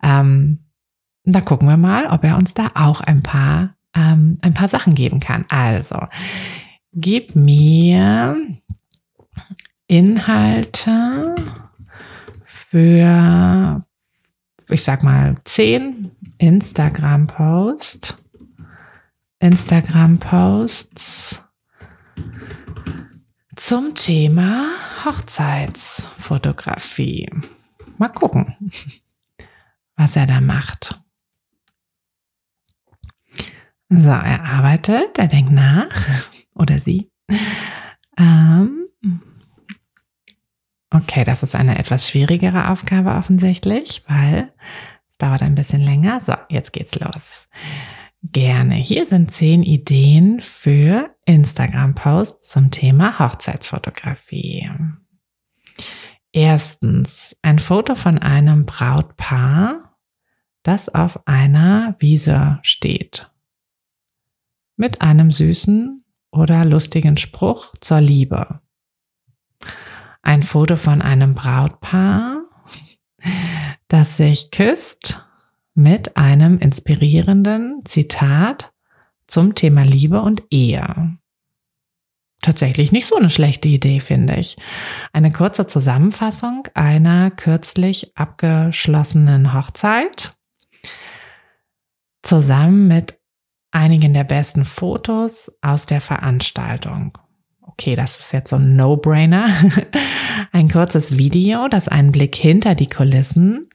Ähm, 0.02 0.64
da 1.22 1.40
gucken 1.40 1.68
wir 1.68 1.76
mal, 1.76 2.08
ob 2.08 2.24
er 2.24 2.36
uns 2.36 2.54
da 2.54 2.72
auch 2.74 3.00
ein 3.00 3.22
paar, 3.22 3.76
ähm, 3.94 4.38
ein 4.42 4.54
paar 4.54 4.68
Sachen 4.68 4.96
geben 4.96 5.20
kann. 5.20 5.44
Also, 5.50 6.00
gib 6.92 7.36
mir 7.36 8.36
Inhalte 9.88 11.34
für, 12.44 13.84
ich 14.68 14.84
sag 14.84 15.02
mal, 15.02 15.34
zehn 15.44 16.12
Instagram-Posts. 16.38 18.14
Instagram-Posts 19.40 21.44
zum 23.56 23.94
Thema 23.94 24.66
Hochzeitsfotografie. 25.04 27.30
Mal 27.96 28.08
gucken, 28.10 28.54
was 29.96 30.16
er 30.16 30.26
da 30.26 30.40
macht. 30.40 31.00
So, 33.88 34.10
er 34.10 34.44
arbeitet, 34.44 35.18
er 35.18 35.28
denkt 35.28 35.50
nach 35.50 35.90
oder 36.54 36.78
sie. 36.78 37.10
Ähm, 38.16 38.77
Okay, 40.90 41.24
das 41.24 41.42
ist 41.42 41.54
eine 41.54 41.78
etwas 41.78 42.08
schwierigere 42.08 42.70
Aufgabe 42.70 43.10
offensichtlich, 43.10 44.02
weil 44.08 44.52
es 45.10 45.18
dauert 45.18 45.42
ein 45.42 45.54
bisschen 45.54 45.82
länger. 45.82 46.20
So, 46.22 46.34
jetzt 46.48 46.72
geht's 46.72 46.98
los. 46.98 47.48
Gerne. 48.22 48.74
Hier 48.74 49.06
sind 49.06 49.30
zehn 49.30 49.62
Ideen 49.62 50.40
für 50.40 51.14
Instagram-Posts 51.26 52.48
zum 52.48 52.70
Thema 52.70 53.18
Hochzeitsfotografie. 53.18 54.70
Erstens, 56.32 57.36
ein 57.42 57.58
Foto 57.58 57.94
von 57.94 58.18
einem 58.18 58.64
Brautpaar, 58.64 59.96
das 60.62 60.88
auf 60.88 61.26
einer 61.26 61.96
Wiese 61.98 62.58
steht. 62.62 63.30
Mit 64.76 65.00
einem 65.00 65.30
süßen 65.30 66.04
oder 66.30 66.64
lustigen 66.64 67.16
Spruch 67.16 67.74
zur 67.80 68.00
Liebe. 68.00 68.60
Ein 70.28 70.42
Foto 70.42 70.76
von 70.76 71.00
einem 71.00 71.34
Brautpaar, 71.34 72.42
das 73.88 74.18
sich 74.18 74.50
küsst 74.50 75.24
mit 75.72 76.18
einem 76.18 76.58
inspirierenden 76.58 77.80
Zitat 77.86 78.74
zum 79.26 79.54
Thema 79.54 79.84
Liebe 79.84 80.20
und 80.20 80.42
Ehe. 80.50 81.16
Tatsächlich 82.42 82.92
nicht 82.92 83.06
so 83.06 83.16
eine 83.16 83.30
schlechte 83.30 83.68
Idee, 83.68 84.00
finde 84.00 84.36
ich. 84.36 84.58
Eine 85.14 85.32
kurze 85.32 85.66
Zusammenfassung 85.66 86.68
einer 86.74 87.30
kürzlich 87.30 88.14
abgeschlossenen 88.14 89.54
Hochzeit 89.54 90.36
zusammen 92.20 92.86
mit 92.86 93.18
einigen 93.70 94.12
der 94.12 94.24
besten 94.24 94.66
Fotos 94.66 95.50
aus 95.62 95.86
der 95.86 96.02
Veranstaltung. 96.02 97.16
Okay, 97.68 97.96
das 97.96 98.18
ist 98.18 98.32
jetzt 98.32 98.50
so 98.50 98.56
ein 98.56 98.76
No-Brainer. 98.76 99.48
Ein 100.52 100.70
kurzes 100.70 101.18
Video, 101.18 101.68
das 101.68 101.88
einen 101.88 102.12
Blick 102.12 102.34
hinter 102.34 102.74
die 102.74 102.88
Kulissen 102.88 103.68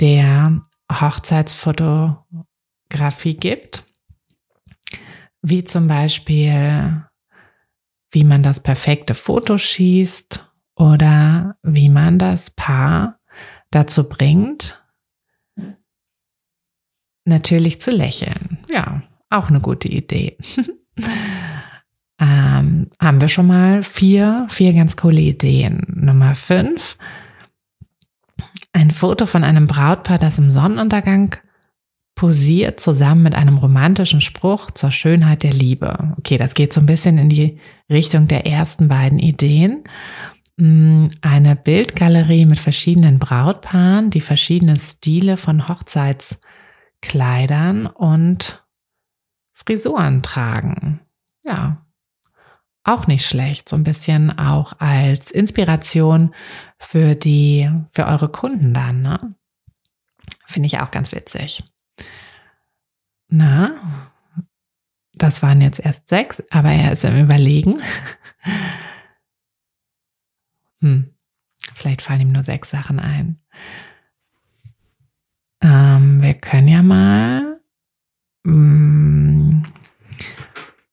der 0.00 0.62
Hochzeitsfotografie 0.90 3.36
gibt, 3.36 3.84
wie 5.42 5.64
zum 5.64 5.88
Beispiel, 5.88 7.02
wie 8.12 8.24
man 8.24 8.42
das 8.42 8.60
perfekte 8.60 9.14
Foto 9.14 9.58
schießt 9.58 10.48
oder 10.76 11.56
wie 11.62 11.88
man 11.88 12.18
das 12.18 12.50
Paar 12.50 13.18
dazu 13.70 14.08
bringt, 14.08 14.84
natürlich 17.24 17.80
zu 17.80 17.90
lächeln. 17.90 18.58
Ja, 18.68 19.02
auch 19.30 19.48
eine 19.48 19.60
gute 19.60 19.88
Idee. 19.88 20.36
ähm, 22.20 22.88
haben 23.00 23.20
wir 23.20 23.28
schon 23.28 23.46
mal 23.46 23.82
vier, 23.82 24.46
vier 24.50 24.72
ganz 24.72 24.96
coole 24.96 25.20
Ideen. 25.20 25.82
Nummer 25.88 26.34
fünf, 26.34 26.96
ein 28.72 28.90
Foto 28.90 29.26
von 29.26 29.44
einem 29.44 29.66
Brautpaar, 29.66 30.18
das 30.18 30.38
im 30.38 30.50
Sonnenuntergang 30.50 31.36
posiert, 32.14 32.80
zusammen 32.80 33.22
mit 33.22 33.34
einem 33.34 33.56
romantischen 33.58 34.20
Spruch 34.20 34.70
zur 34.70 34.90
Schönheit 34.90 35.42
der 35.42 35.52
Liebe. 35.52 36.14
Okay, 36.18 36.36
das 36.36 36.52
geht 36.54 36.72
so 36.72 36.80
ein 36.80 36.86
bisschen 36.86 37.18
in 37.18 37.28
die 37.28 37.58
Richtung 37.90 38.28
der 38.28 38.46
ersten 38.46 38.86
beiden 38.88 39.18
Ideen. 39.18 39.82
Mm, 40.56 41.06
eine 41.22 41.56
Bildgalerie 41.56 42.46
mit 42.46 42.60
verschiedenen 42.60 43.18
Brautpaaren, 43.18 44.10
die 44.10 44.20
verschiedene 44.20 44.76
Stile 44.76 45.36
von 45.36 45.68
Hochzeitskleidern 45.68 47.86
und 47.86 48.64
Frisuren 49.54 50.22
tragen. 50.22 51.00
Ja, 51.44 51.84
auch 52.84 53.06
nicht 53.06 53.26
schlecht, 53.26 53.68
so 53.68 53.76
ein 53.76 53.84
bisschen 53.84 54.36
auch 54.38 54.74
als 54.80 55.30
Inspiration 55.30 56.34
für 56.78 57.14
die, 57.14 57.70
für 57.92 58.06
eure 58.06 58.28
Kunden 58.28 58.74
dann, 58.74 59.02
ne? 59.02 59.34
Finde 60.46 60.66
ich 60.66 60.80
auch 60.80 60.90
ganz 60.90 61.12
witzig. 61.12 61.64
Na, 63.28 64.10
das 65.14 65.42
waren 65.42 65.60
jetzt 65.60 65.80
erst 65.80 66.08
sechs, 66.08 66.42
aber 66.50 66.70
er 66.70 66.92
ist 66.92 67.04
im 67.04 67.20
Überlegen. 67.20 67.80
Hm, 70.82 71.14
vielleicht 71.76 72.02
fallen 72.02 72.22
ihm 72.22 72.32
nur 72.32 72.42
sechs 72.42 72.70
Sachen 72.70 72.98
ein. 72.98 73.40
Ähm, 75.62 76.20
wir 76.20 76.34
können 76.34 76.66
ja 76.66 76.82
mal. 76.82 77.60
Hm, 78.44 79.41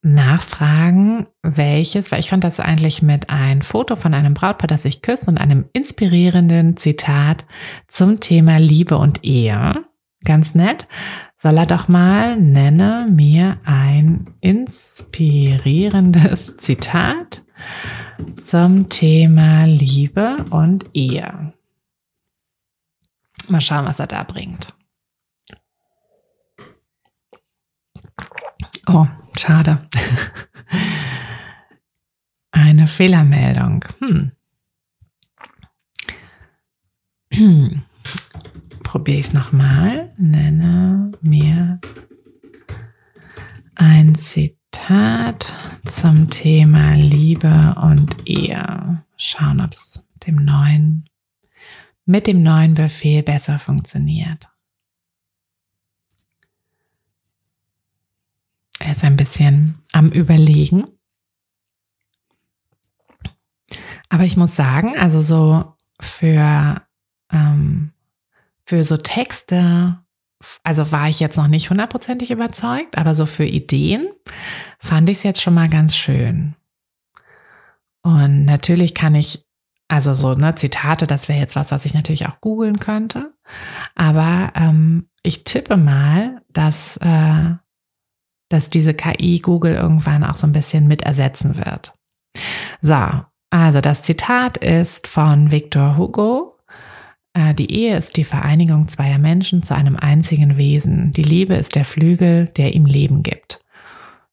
nachfragen, 0.01 1.27
welches, 1.43 2.11
weil 2.11 2.19
ich 2.19 2.29
fand 2.29 2.43
das 2.43 2.59
eigentlich 2.59 3.01
mit 3.01 3.29
ein 3.29 3.61
Foto 3.61 3.95
von 3.95 4.13
einem 4.13 4.33
Brautpaar, 4.33 4.67
das 4.67 4.83
sich 4.83 5.01
küsst 5.01 5.27
und 5.27 5.37
einem 5.37 5.65
inspirierenden 5.73 6.77
Zitat 6.77 7.45
zum 7.87 8.19
Thema 8.19 8.57
Liebe 8.57 8.97
und 8.97 9.23
Ehe. 9.23 9.85
Ganz 10.25 10.55
nett. 10.55 10.87
Soll 11.37 11.57
er 11.57 11.65
doch 11.65 11.87
mal, 11.87 12.37
nenne 12.37 13.07
mir 13.09 13.59
ein 13.63 14.25
inspirierendes 14.41 16.57
Zitat 16.57 17.43
zum 18.43 18.89
Thema 18.89 19.65
Liebe 19.65 20.35
und 20.49 20.89
Ehe. 20.93 21.53
Mal 23.47 23.61
schauen, 23.61 23.85
was 23.85 23.99
er 23.99 24.07
da 24.07 24.23
bringt. 24.23 24.73
Oh, 28.87 29.07
schade. 29.37 29.87
Eine 32.51 32.87
Fehlermeldung. 32.87 33.85
Hm. 33.99 34.31
Probiere 38.83 39.19
ich 39.19 39.27
es 39.27 39.33
nochmal. 39.33 40.13
Nenne 40.17 41.11
mir 41.21 41.79
ein 43.75 44.15
Zitat 44.15 45.53
zum 45.85 46.29
Thema 46.29 46.93
Liebe 46.93 47.75
und 47.81 48.27
Ehe. 48.27 49.03
Schauen, 49.15 49.61
ob 49.61 49.73
es 49.73 50.03
dem 50.25 50.35
neuen, 50.35 51.05
mit 52.05 52.27
dem 52.27 52.43
neuen 52.43 52.73
Befehl 52.73 53.23
besser 53.23 53.59
funktioniert. 53.59 54.49
Er 58.79 58.93
ist 58.93 59.03
ein 59.03 59.17
bisschen 59.17 59.79
am 59.91 60.09
Überlegen. 60.09 60.85
Aber 64.09 64.23
ich 64.23 64.37
muss 64.37 64.55
sagen, 64.55 64.97
also 64.97 65.21
so 65.21 65.73
für, 66.01 66.81
ähm, 67.31 67.91
für 68.65 68.83
so 68.83 68.97
Texte, 68.97 69.99
also 70.63 70.91
war 70.91 71.09
ich 71.09 71.19
jetzt 71.19 71.37
noch 71.37 71.47
nicht 71.47 71.69
hundertprozentig 71.69 72.31
überzeugt, 72.31 72.97
aber 72.97 73.13
so 73.13 73.25
für 73.25 73.45
Ideen 73.45 74.07
fand 74.79 75.09
ich 75.09 75.17
es 75.17 75.23
jetzt 75.23 75.41
schon 75.41 75.53
mal 75.53 75.69
ganz 75.69 75.95
schön. 75.95 76.55
Und 78.01 78.45
natürlich 78.45 78.95
kann 78.95 79.13
ich, 79.13 79.45
also 79.89 80.13
so 80.13 80.33
ne, 80.33 80.55
Zitate, 80.55 81.05
das 81.05 81.27
wäre 81.27 81.39
jetzt 81.39 81.55
was, 81.55 81.71
was 81.71 81.85
ich 81.85 81.93
natürlich 81.93 82.27
auch 82.27 82.39
googeln 82.39 82.79
könnte. 82.79 83.33
Aber 83.95 84.53
ähm, 84.55 85.09
ich 85.21 85.43
tippe 85.43 85.75
mal, 85.75 86.41
dass 86.49 86.97
äh, 86.97 87.55
dass 88.49 88.69
diese 88.69 88.93
KI 88.93 89.39
Google 89.39 89.75
irgendwann 89.75 90.23
auch 90.23 90.35
so 90.35 90.47
ein 90.47 90.51
bisschen 90.51 90.87
mit 90.87 91.03
ersetzen 91.03 91.57
wird. 91.57 91.93
So, 92.81 93.21
also 93.49 93.81
das 93.81 94.03
Zitat 94.03 94.57
ist 94.57 95.07
von 95.07 95.51
Victor 95.51 95.97
Hugo. 95.97 96.57
Äh, 97.33 97.53
die 97.53 97.71
Ehe 97.71 97.97
ist 97.97 98.17
die 98.17 98.23
Vereinigung 98.23 98.87
zweier 98.87 99.17
Menschen 99.17 99.63
zu 99.63 99.75
einem 99.75 99.95
einzigen 99.95 100.57
Wesen. 100.57 101.13
Die 101.13 101.23
Liebe 101.23 101.55
ist 101.55 101.75
der 101.75 101.85
Flügel, 101.85 102.47
der 102.57 102.73
ihm 102.73 102.85
Leben 102.85 103.23
gibt. 103.23 103.61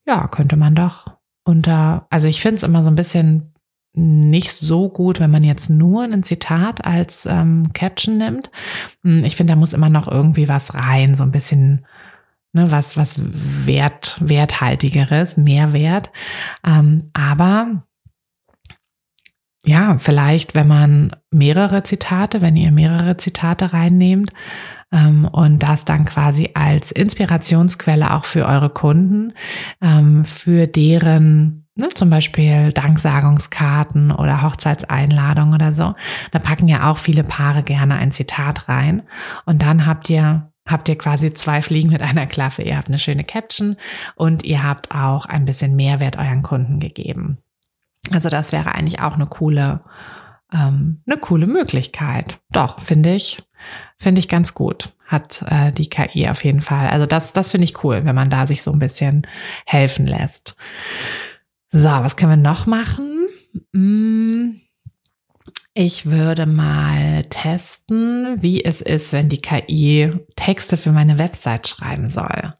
Ja, 0.06 0.28
könnte 0.28 0.56
man 0.56 0.74
doch 0.74 1.16
unter, 1.44 2.06
also 2.10 2.28
ich 2.28 2.40
finde 2.40 2.56
es 2.56 2.62
immer 2.62 2.82
so 2.82 2.90
ein 2.90 2.96
bisschen 2.96 3.52
nicht 3.96 4.52
so 4.52 4.90
gut, 4.90 5.20
wenn 5.20 5.30
man 5.30 5.42
jetzt 5.42 5.70
nur 5.70 6.02
ein 6.02 6.22
Zitat 6.22 6.84
als 6.84 7.24
ähm, 7.24 7.72
Caption 7.72 8.18
nimmt. 8.18 8.50
Hm, 9.02 9.24
ich 9.24 9.36
finde, 9.36 9.54
da 9.54 9.58
muss 9.58 9.72
immer 9.72 9.88
noch 9.88 10.06
irgendwie 10.06 10.48
was 10.48 10.74
rein, 10.74 11.14
so 11.14 11.22
ein 11.22 11.30
bisschen 11.30 11.86
ne, 12.56 12.72
was, 12.72 12.96
was 12.96 13.14
Wert, 13.18 14.16
Werthaltigeres, 14.20 15.36
Mehrwert. 15.36 16.10
Ähm, 16.66 17.10
aber 17.12 17.82
ja, 19.64 19.98
vielleicht, 19.98 20.54
wenn 20.54 20.68
man 20.68 21.16
mehrere 21.30 21.82
Zitate, 21.82 22.40
wenn 22.40 22.56
ihr 22.56 22.70
mehrere 22.70 23.16
Zitate 23.16 23.72
reinnehmt 23.72 24.32
ähm, 24.92 25.26
und 25.26 25.62
das 25.62 25.84
dann 25.84 26.04
quasi 26.04 26.50
als 26.54 26.92
Inspirationsquelle 26.92 28.14
auch 28.14 28.24
für 28.24 28.46
eure 28.46 28.70
Kunden, 28.70 29.32
ähm, 29.82 30.24
für 30.24 30.66
deren 30.66 31.68
ne, 31.76 31.88
zum 31.94 32.10
Beispiel 32.10 32.72
Danksagungskarten 32.72 34.12
oder 34.12 34.42
Hochzeitseinladungen 34.42 35.54
oder 35.54 35.72
so, 35.72 35.94
da 36.30 36.38
packen 36.38 36.68
ja 36.68 36.90
auch 36.90 36.98
viele 36.98 37.22
Paare 37.22 37.62
gerne 37.62 37.96
ein 37.96 38.12
Zitat 38.12 38.68
rein 38.68 39.02
und 39.44 39.62
dann 39.62 39.84
habt 39.84 40.08
ihr 40.08 40.52
habt 40.66 40.88
ihr 40.88 40.98
quasi 40.98 41.32
zwei 41.32 41.62
Fliegen 41.62 41.90
mit 41.90 42.02
einer 42.02 42.26
Klappe. 42.26 42.62
Ihr 42.62 42.76
habt 42.76 42.88
eine 42.88 42.98
schöne 42.98 43.24
Caption 43.24 43.76
und 44.14 44.44
ihr 44.44 44.62
habt 44.62 44.90
auch 44.90 45.26
ein 45.26 45.44
bisschen 45.44 45.76
Mehrwert 45.76 46.16
euren 46.16 46.42
Kunden 46.42 46.80
gegeben. 46.80 47.38
Also 48.12 48.28
das 48.28 48.52
wäre 48.52 48.74
eigentlich 48.74 49.00
auch 49.00 49.14
eine 49.14 49.26
coole, 49.26 49.80
ähm, 50.52 51.02
eine 51.06 51.18
coole 51.18 51.46
Möglichkeit. 51.46 52.38
Doch, 52.50 52.80
finde 52.80 53.14
ich, 53.14 53.42
finde 53.98 54.18
ich 54.18 54.28
ganz 54.28 54.54
gut. 54.54 54.92
Hat 55.06 55.44
äh, 55.48 55.70
die 55.70 55.88
KI 55.88 56.28
auf 56.28 56.44
jeden 56.44 56.62
Fall. 56.62 56.88
Also 56.88 57.06
das, 57.06 57.32
das 57.32 57.52
finde 57.52 57.64
ich 57.64 57.84
cool, 57.84 58.04
wenn 58.04 58.14
man 58.14 58.30
da 58.30 58.46
sich 58.46 58.62
so 58.62 58.72
ein 58.72 58.78
bisschen 58.78 59.26
helfen 59.64 60.06
lässt. 60.06 60.56
So, 61.70 61.88
was 61.88 62.16
können 62.16 62.42
wir 62.42 62.50
noch 62.50 62.66
machen? 62.66 63.28
Hm, 63.72 64.60
ich 65.78 66.06
würde 66.06 66.46
mal 66.46 67.22
testen, 67.24 68.42
wie 68.42 68.64
es 68.64 68.80
ist, 68.80 69.12
wenn 69.12 69.28
die 69.28 69.42
KI 69.42 70.10
Texte 70.34 70.78
für 70.78 70.90
meine 70.90 71.18
Website 71.18 71.68
schreiben 71.68 72.08
soll. 72.08 72.54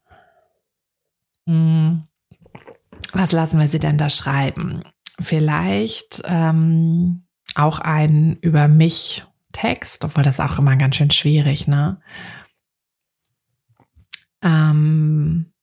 Hm, 1.48 2.06
was 3.12 3.32
lassen 3.32 3.58
wir 3.58 3.68
sie 3.68 3.78
denn 3.78 3.96
da 3.96 4.10
schreiben? 4.10 4.82
Vielleicht 5.18 6.22
ähm, 6.26 7.24
auch 7.54 7.78
ein 7.78 8.36
über 8.42 8.68
mich 8.68 9.24
Text, 9.52 10.04
obwohl 10.04 10.22
das 10.22 10.38
auch 10.38 10.58
immer 10.58 10.76
ganz 10.76 10.96
schön 10.96 11.10
schwierig, 11.10 11.66
ne? 11.66 11.98
Ähm, 14.44 15.54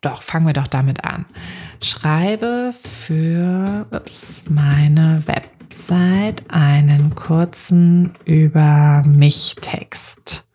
doch, 0.00 0.22
fangen 0.22 0.46
wir 0.46 0.54
doch 0.54 0.68
damit 0.68 1.04
an. 1.04 1.26
Schreibe 1.82 2.72
für 2.74 3.86
ups, 3.92 4.42
meine 4.48 5.22
Website 5.72 6.44
einen 6.50 7.14
kurzen 7.14 8.12
über 8.26 9.02
mich 9.06 9.54
Text. 9.62 10.46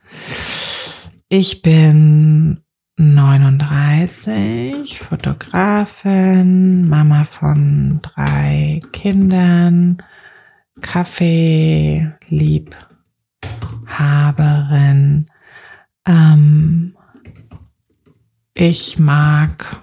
Ich 1.28 1.64
bin 1.64 2.62
39, 2.98 5.00
Fotografin, 5.00 6.88
Mama 6.88 7.24
von 7.24 8.00
drei 8.04 8.80
Kindern, 8.94 9.98
Kaffee, 10.82 12.14
Liebhaberin. 12.28 15.26
Ähm, 16.06 16.96
ich 18.54 19.00
mag 19.00 19.82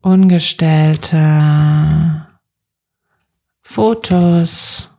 ungestellte 0.00 2.25
Fotos. 3.68 4.90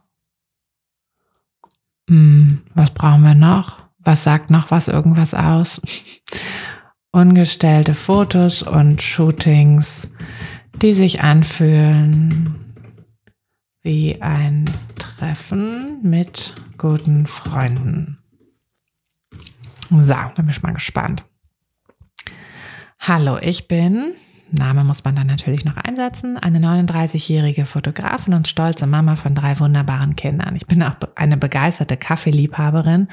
Hm, 2.07 2.61
was 2.75 2.91
brauchen 2.91 3.23
wir 3.23 3.33
noch? 3.33 3.81
Was 3.97 4.23
sagt 4.23 4.51
noch 4.51 4.69
was 4.69 4.87
irgendwas 4.87 5.33
aus? 5.33 5.81
Ungestellte 7.11 7.95
Fotos 7.95 8.61
und 8.61 9.01
Shootings, 9.01 10.11
die 10.75 10.93
sich 10.93 11.21
anfühlen 11.21 12.75
wie 13.81 14.21
ein 14.21 14.65
Treffen 14.99 15.99
mit 16.03 16.53
guten 16.77 17.25
Freunden. 17.25 18.19
So, 19.89 20.13
da 20.13 20.33
bin 20.35 20.49
ich 20.49 20.61
mal 20.61 20.73
gespannt. 20.73 21.23
Hallo, 22.99 23.39
ich 23.41 23.67
bin, 23.67 24.13
Name 24.51 24.83
muss 24.83 25.03
man 25.03 25.15
dann 25.15 25.27
natürlich 25.27 25.65
noch 25.65 25.77
einsetzen, 25.77 26.37
eine 26.37 26.59
39-jährige 26.59 27.65
Fotografin 27.65 28.33
und 28.33 28.47
stolze 28.47 28.87
Mama 28.87 29.15
von 29.15 29.35
drei 29.35 29.59
wunderbaren 29.59 30.15
Kindern. 30.15 30.55
Ich 30.55 30.65
bin 30.65 30.83
auch 30.83 30.95
eine 31.15 31.37
begeisterte 31.37 31.97
Kaffeeliebhaberin 31.97 33.07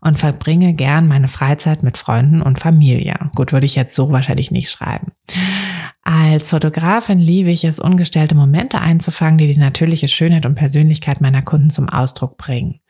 und 0.00 0.18
verbringe 0.18 0.74
gern 0.74 1.08
meine 1.08 1.28
Freizeit 1.28 1.82
mit 1.82 1.96
Freunden 1.96 2.42
und 2.42 2.58
Familie. 2.58 3.30
Gut, 3.34 3.52
würde 3.52 3.66
ich 3.66 3.74
jetzt 3.74 3.94
so 3.94 4.10
wahrscheinlich 4.10 4.50
nicht 4.50 4.70
schreiben. 4.70 5.12
Als 6.06 6.50
Fotografin 6.50 7.18
liebe 7.18 7.50
ich 7.50 7.64
es, 7.64 7.80
ungestellte 7.80 8.34
Momente 8.34 8.78
einzufangen, 8.78 9.38
die 9.38 9.54
die 9.54 9.58
natürliche 9.58 10.06
Schönheit 10.06 10.44
und 10.44 10.54
Persönlichkeit 10.54 11.22
meiner 11.22 11.40
Kunden 11.40 11.70
zum 11.70 11.88
Ausdruck 11.88 12.36
bringen. 12.36 12.80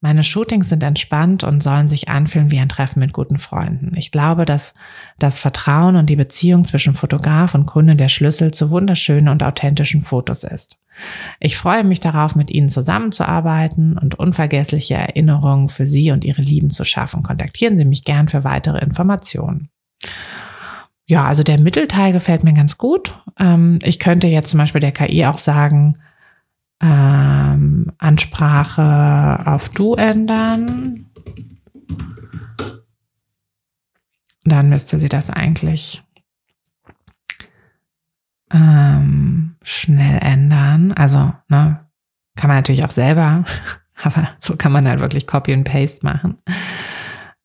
Meine 0.00 0.22
Shootings 0.22 0.68
sind 0.68 0.84
entspannt 0.84 1.42
und 1.42 1.64
sollen 1.64 1.88
sich 1.88 2.08
anfühlen 2.08 2.52
wie 2.52 2.60
ein 2.60 2.68
Treffen 2.68 3.00
mit 3.00 3.12
guten 3.12 3.38
Freunden. 3.38 3.96
Ich 3.96 4.12
glaube, 4.12 4.44
dass 4.44 4.74
das 5.18 5.40
Vertrauen 5.40 5.96
und 5.96 6.08
die 6.08 6.14
Beziehung 6.14 6.64
zwischen 6.64 6.94
Fotograf 6.94 7.56
und 7.56 7.66
Kunde 7.66 7.96
der 7.96 8.08
Schlüssel 8.08 8.52
zu 8.52 8.70
wunderschönen 8.70 9.28
und 9.28 9.42
authentischen 9.42 10.02
Fotos 10.02 10.44
ist. 10.44 10.78
Ich 11.40 11.56
freue 11.56 11.82
mich 11.82 11.98
darauf, 11.98 12.36
mit 12.36 12.52
Ihnen 12.52 12.68
zusammenzuarbeiten 12.68 13.98
und 13.98 14.16
unvergessliche 14.16 14.94
Erinnerungen 14.94 15.70
für 15.70 15.88
Sie 15.88 16.12
und 16.12 16.24
Ihre 16.24 16.42
Lieben 16.42 16.70
zu 16.70 16.84
schaffen. 16.84 17.24
Kontaktieren 17.24 17.76
Sie 17.76 17.84
mich 17.84 18.04
gern 18.04 18.28
für 18.28 18.44
weitere 18.44 18.78
Informationen. 18.78 19.70
Ja, 21.10 21.24
also 21.24 21.42
der 21.42 21.58
Mittelteil 21.58 22.12
gefällt 22.12 22.44
mir 22.44 22.52
ganz 22.52 22.78
gut. 22.78 23.18
Ähm, 23.36 23.80
ich 23.82 23.98
könnte 23.98 24.28
jetzt 24.28 24.52
zum 24.52 24.58
Beispiel 24.58 24.80
der 24.80 24.92
KI 24.92 25.26
auch 25.26 25.38
sagen, 25.38 25.98
ähm, 26.80 27.90
Ansprache 27.98 29.40
auf 29.44 29.70
Du 29.70 29.94
ändern. 29.94 31.06
Dann 34.44 34.68
müsste 34.68 35.00
sie 35.00 35.08
das 35.08 35.30
eigentlich 35.30 36.04
ähm, 38.52 39.56
schnell 39.62 40.20
ändern. 40.22 40.92
Also, 40.92 41.32
ne, 41.48 41.86
kann 42.36 42.46
man 42.46 42.58
natürlich 42.58 42.84
auch 42.84 42.92
selber, 42.92 43.44
aber 44.00 44.28
so 44.38 44.54
kann 44.54 44.70
man 44.70 44.86
halt 44.86 45.00
wirklich 45.00 45.26
Copy 45.26 45.54
und 45.54 45.64
Paste 45.64 46.06
machen. 46.06 46.38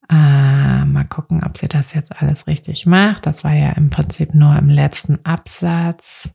Äh, 0.10 0.86
mal 0.86 1.06
gucken, 1.10 1.44
ob 1.44 1.58
sie 1.58 1.68
das 1.68 1.94
jetzt 1.94 2.22
alles 2.22 2.48
richtig 2.48 2.86
macht. 2.86 3.26
Das 3.26 3.44
war 3.44 3.54
ja 3.54 3.72
im 3.72 3.90
Prinzip 3.90 4.34
nur 4.34 4.56
im 4.56 4.70
letzten 4.70 5.24
Absatz. 5.26 6.34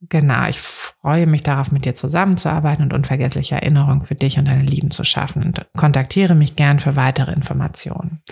Genau, 0.00 0.46
ich 0.46 0.60
freue 0.60 1.26
mich 1.26 1.42
darauf, 1.42 1.72
mit 1.72 1.84
dir 1.84 1.96
zusammenzuarbeiten 1.96 2.84
und 2.84 2.92
unvergessliche 2.92 3.56
Erinnerungen 3.56 4.04
für 4.04 4.14
dich 4.14 4.38
und 4.38 4.46
deine 4.46 4.62
Lieben 4.62 4.90
zu 4.90 5.04
schaffen. 5.04 5.42
Und 5.42 5.66
kontaktiere 5.76 6.34
mich 6.34 6.54
gern 6.54 6.80
für 6.80 6.96
weitere 6.96 7.32
Informationen. 7.32 8.22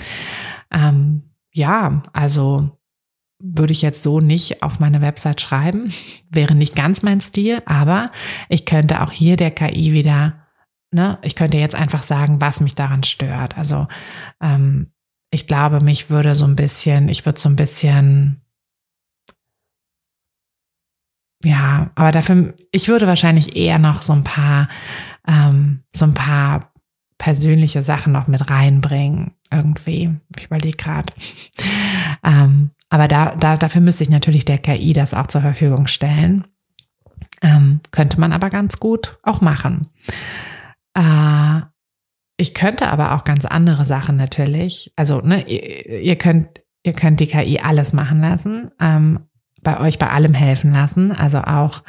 Ähm, 0.71 1.23
ja, 1.53 2.03
also 2.12 2.79
würde 3.40 3.73
ich 3.73 3.83
jetzt 3.83 4.03
so 4.03 4.21
nicht 4.21 4.62
auf 4.62 4.79
meine 4.79 5.01
Website 5.01 5.40
schreiben. 5.40 5.90
Wäre 6.31 6.55
nicht 6.55 6.77
ganz 6.77 7.03
mein 7.03 7.21
Stil, 7.21 7.62
aber 7.67 8.11
ich 8.49 8.67
könnte 8.67 9.03
auch 9.03 9.11
hier 9.11 9.37
der 9.37 9.51
KI 9.51 9.93
wieder, 9.93 10.43
ne, 10.94 11.18
ich 11.22 11.35
könnte 11.35 11.59
jetzt 11.59 11.74
einfach 11.74 12.04
sagen, 12.04 12.40
was 12.40 12.61
mich 12.61 12.76
daran 12.76 13.02
stört. 13.02 13.59
Also 13.59 13.88
ähm, 14.40 14.92
ich 15.30 15.48
glaube, 15.48 15.80
mich 15.80 16.09
würde 16.09 16.37
so 16.37 16.44
ein 16.44 16.54
bisschen, 16.54 17.09
ich 17.09 17.26
würde 17.26 17.40
so 17.40 17.48
ein 17.48 17.57
bisschen, 17.57 18.40
ja, 21.44 21.90
aber 21.96 22.12
dafür, 22.12 22.54
ich 22.70 22.88
würde 22.88 23.09
wahrscheinlich 23.09 23.57
eher 23.57 23.80
noch 23.80 24.02
so 24.02 24.12
ein 24.12 24.22
paar, 24.22 24.68
ähm, 25.26 25.83
so 25.94 26.04
ein 26.04 26.14
paar 26.14 26.72
persönliche 27.18 27.83
Sachen 27.83 28.12
noch 28.12 28.28
mit 28.28 28.48
reinbringen. 28.48 29.33
Irgendwie. 29.50 30.14
Ich 30.37 30.46
überlege 30.46 30.76
gerade. 30.76 31.12
ähm, 32.24 32.70
aber 32.88 33.09
da, 33.09 33.35
da, 33.35 33.57
dafür 33.57 33.80
müsste 33.80 34.04
ich 34.04 34.11
natürlich 34.11 34.44
der 34.44 34.59
KI 34.59 34.92
das 34.92 35.14
auch 35.14 35.26
zur 35.26 35.40
Verfügung 35.40 35.88
stellen. 35.88 36.44
Ähm, 37.42 37.80
könnte 37.90 38.20
man 38.20 38.33
aber 38.33 38.50
ganz 38.50 38.78
gut 38.78 39.18
auch 39.22 39.40
machen. 39.40 39.88
Äh, 40.94 41.61
ich 42.37 42.54
könnte 42.54 42.88
aber 42.88 43.14
auch 43.14 43.24
ganz 43.24 43.44
andere 43.44 43.85
Sachen 43.85 44.16
natürlich. 44.16 44.92
Also, 44.96 45.20
ne, 45.20 45.46
ihr, 45.46 46.00
ihr 46.00 46.16
könnt, 46.16 46.62
ihr 46.83 46.92
könnt 46.92 47.20
die 47.20 47.26
KI 47.26 47.61
alles 47.61 47.92
machen 47.92 48.20
lassen, 48.20 48.70
ähm, 48.80 49.20
bei 49.62 49.80
euch 49.80 49.98
bei 49.98 50.11
allem 50.11 50.35
helfen 50.35 50.72
lassen. 50.72 51.12
Also 51.12 51.38
auch 51.38 51.83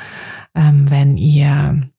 ähm, 0.54 0.90
wenn 0.90 1.18
ihr, 1.18 1.90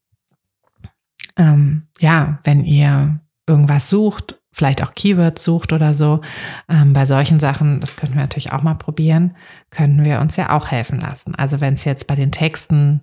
ähm, 1.36 1.88
ja, 1.98 2.38
wenn 2.44 2.64
ihr 2.64 3.20
irgendwas 3.46 3.90
sucht 3.90 4.40
vielleicht 4.56 4.82
auch 4.82 4.94
Keywords 4.94 5.44
sucht 5.44 5.74
oder 5.74 5.94
so. 5.94 6.22
Ähm, 6.66 6.94
bei 6.94 7.04
solchen 7.04 7.38
Sachen, 7.38 7.80
das 7.80 7.94
könnten 7.94 8.14
wir 8.14 8.22
natürlich 8.22 8.52
auch 8.52 8.62
mal 8.62 8.74
probieren, 8.74 9.36
können 9.68 10.02
wir 10.06 10.18
uns 10.20 10.36
ja 10.36 10.48
auch 10.50 10.70
helfen 10.70 10.98
lassen. 10.98 11.34
Also 11.34 11.60
wenn 11.60 11.74
es 11.74 11.84
jetzt 11.84 12.06
bei 12.06 12.16
den 12.16 12.32
Texten, 12.32 13.02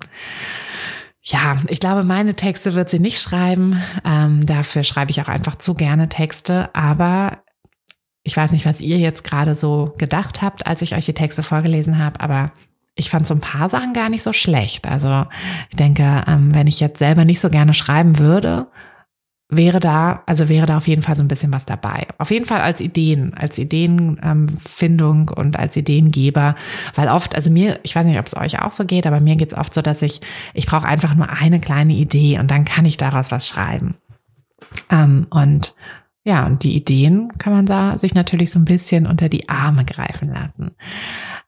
ja, 1.25 1.57
ich 1.69 1.79
glaube, 1.79 2.03
meine 2.03 2.33
Texte 2.33 2.75
wird 2.75 2.89
sie 2.89 2.99
nicht 2.99 3.19
schreiben. 3.21 3.81
Ähm, 4.03 4.45
dafür 4.45 4.83
schreibe 4.83 5.11
ich 5.11 5.21
auch 5.21 5.29
einfach 5.29 5.55
zu 5.55 5.73
gerne 5.73 6.09
Texte. 6.09 6.69
Aber 6.75 7.39
ich 8.23 8.35
weiß 8.35 8.51
nicht, 8.51 8.65
was 8.65 8.81
ihr 8.81 8.97
jetzt 8.97 9.23
gerade 9.23 9.55
so 9.55 9.93
gedacht 9.97 10.41
habt, 10.41 10.67
als 10.67 10.81
ich 10.81 10.95
euch 10.95 11.05
die 11.05 11.13
Texte 11.13 11.41
vorgelesen 11.41 11.97
habe, 11.97 12.19
aber 12.19 12.51
ich 12.95 13.09
fand 13.09 13.25
so 13.25 13.33
ein 13.33 13.41
paar 13.41 13.69
Sachen 13.69 13.93
gar 13.93 14.09
nicht 14.09 14.21
so 14.21 14.33
schlecht. 14.33 14.85
Also 14.85 15.25
ich 15.69 15.77
denke, 15.77 16.23
ähm, 16.27 16.53
wenn 16.53 16.67
ich 16.67 16.81
jetzt 16.81 16.99
selber 16.99 17.23
nicht 17.23 17.39
so 17.39 17.49
gerne 17.49 17.73
schreiben 17.73 18.19
würde, 18.19 18.67
wäre 19.57 19.79
da, 19.79 20.23
also 20.25 20.49
wäre 20.49 20.65
da 20.65 20.77
auf 20.77 20.87
jeden 20.87 21.01
Fall 21.01 21.15
so 21.15 21.23
ein 21.23 21.27
bisschen 21.27 21.51
was 21.51 21.65
dabei. 21.65 22.07
Auf 22.17 22.31
jeden 22.31 22.45
Fall 22.45 22.61
als 22.61 22.81
Ideen, 22.81 23.33
als 23.33 23.57
Ideenfindung 23.57 25.31
ähm, 25.31 25.37
und 25.37 25.57
als 25.57 25.75
Ideengeber, 25.77 26.55
weil 26.95 27.09
oft, 27.09 27.35
also 27.35 27.49
mir, 27.49 27.79
ich 27.83 27.95
weiß 27.95 28.05
nicht, 28.05 28.19
ob 28.19 28.25
es 28.25 28.35
euch 28.35 28.61
auch 28.61 28.71
so 28.71 28.85
geht, 28.85 29.07
aber 29.07 29.19
mir 29.19 29.35
geht 29.35 29.51
es 29.51 29.57
oft 29.57 29.73
so, 29.73 29.81
dass 29.81 30.01
ich, 30.01 30.21
ich 30.53 30.65
brauche 30.65 30.87
einfach 30.87 31.15
nur 31.15 31.29
eine 31.29 31.59
kleine 31.59 31.93
Idee 31.93 32.39
und 32.39 32.51
dann 32.51 32.65
kann 32.65 32.85
ich 32.85 32.97
daraus 32.97 33.31
was 33.31 33.47
schreiben. 33.47 33.95
Ähm, 34.89 35.27
und 35.29 35.75
ja, 36.25 36.45
und 36.45 36.63
die 36.63 36.75
Ideen 36.75 37.37
kann 37.37 37.51
man 37.51 37.65
da 37.65 37.97
sich 37.97 38.15
natürlich 38.15 38.49
so 38.49 38.57
ein 38.57 38.65
bisschen 38.65 39.05
unter 39.07 39.27
die 39.27 39.49
Arme 39.49 39.83
greifen 39.83 40.29
lassen. 40.29 40.71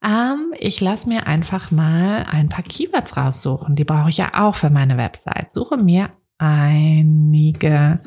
Ähm, 0.03 0.53
ich 0.59 0.81
lasse 0.81 1.07
mir 1.07 1.27
einfach 1.27 1.71
mal 1.71 2.25
ein 2.29 2.49
paar 2.49 2.63
Keywords 2.63 3.15
raussuchen. 3.15 3.77
Die 3.77 3.85
brauche 3.85 4.09
ich 4.09 4.17
ja 4.17 4.31
auch 4.33 4.55
für 4.55 4.69
meine 4.69 4.97
Website. 4.97 5.53
Suche 5.53 5.77
mir 5.77 6.09
einige 6.37 7.99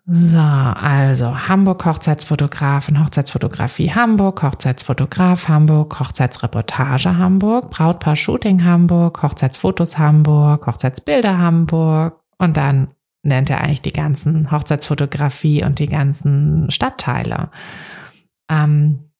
So, 0.07 0.37
also 0.37 1.47
Hamburg 1.47 1.85
Hochzeitsfotografin, 1.85 2.99
Hochzeitsfotografie 2.99 3.93
Hamburg, 3.93 4.41
Hochzeitsfotograf 4.41 5.47
Hamburg, 5.47 5.99
Hochzeitsreportage 5.99 7.17
Hamburg, 7.17 7.69
Brautpaar 7.69 8.15
Shooting 8.15 8.63
Hamburg, 8.63 9.21
Hochzeitsfotos 9.21 9.99
Hamburg, 9.99 10.65
Hochzeitsbilder 10.65 11.37
Hamburg 11.37 12.19
und 12.39 12.57
dann 12.57 12.89
nennt 13.23 13.51
er 13.51 13.61
eigentlich 13.61 13.83
die 13.83 13.93
ganzen 13.93 14.51
Hochzeitsfotografie 14.51 15.63
und 15.63 15.77
die 15.77 15.85
ganzen 15.85 16.71
Stadtteile. 16.71 17.47
Ähm, 18.49 19.10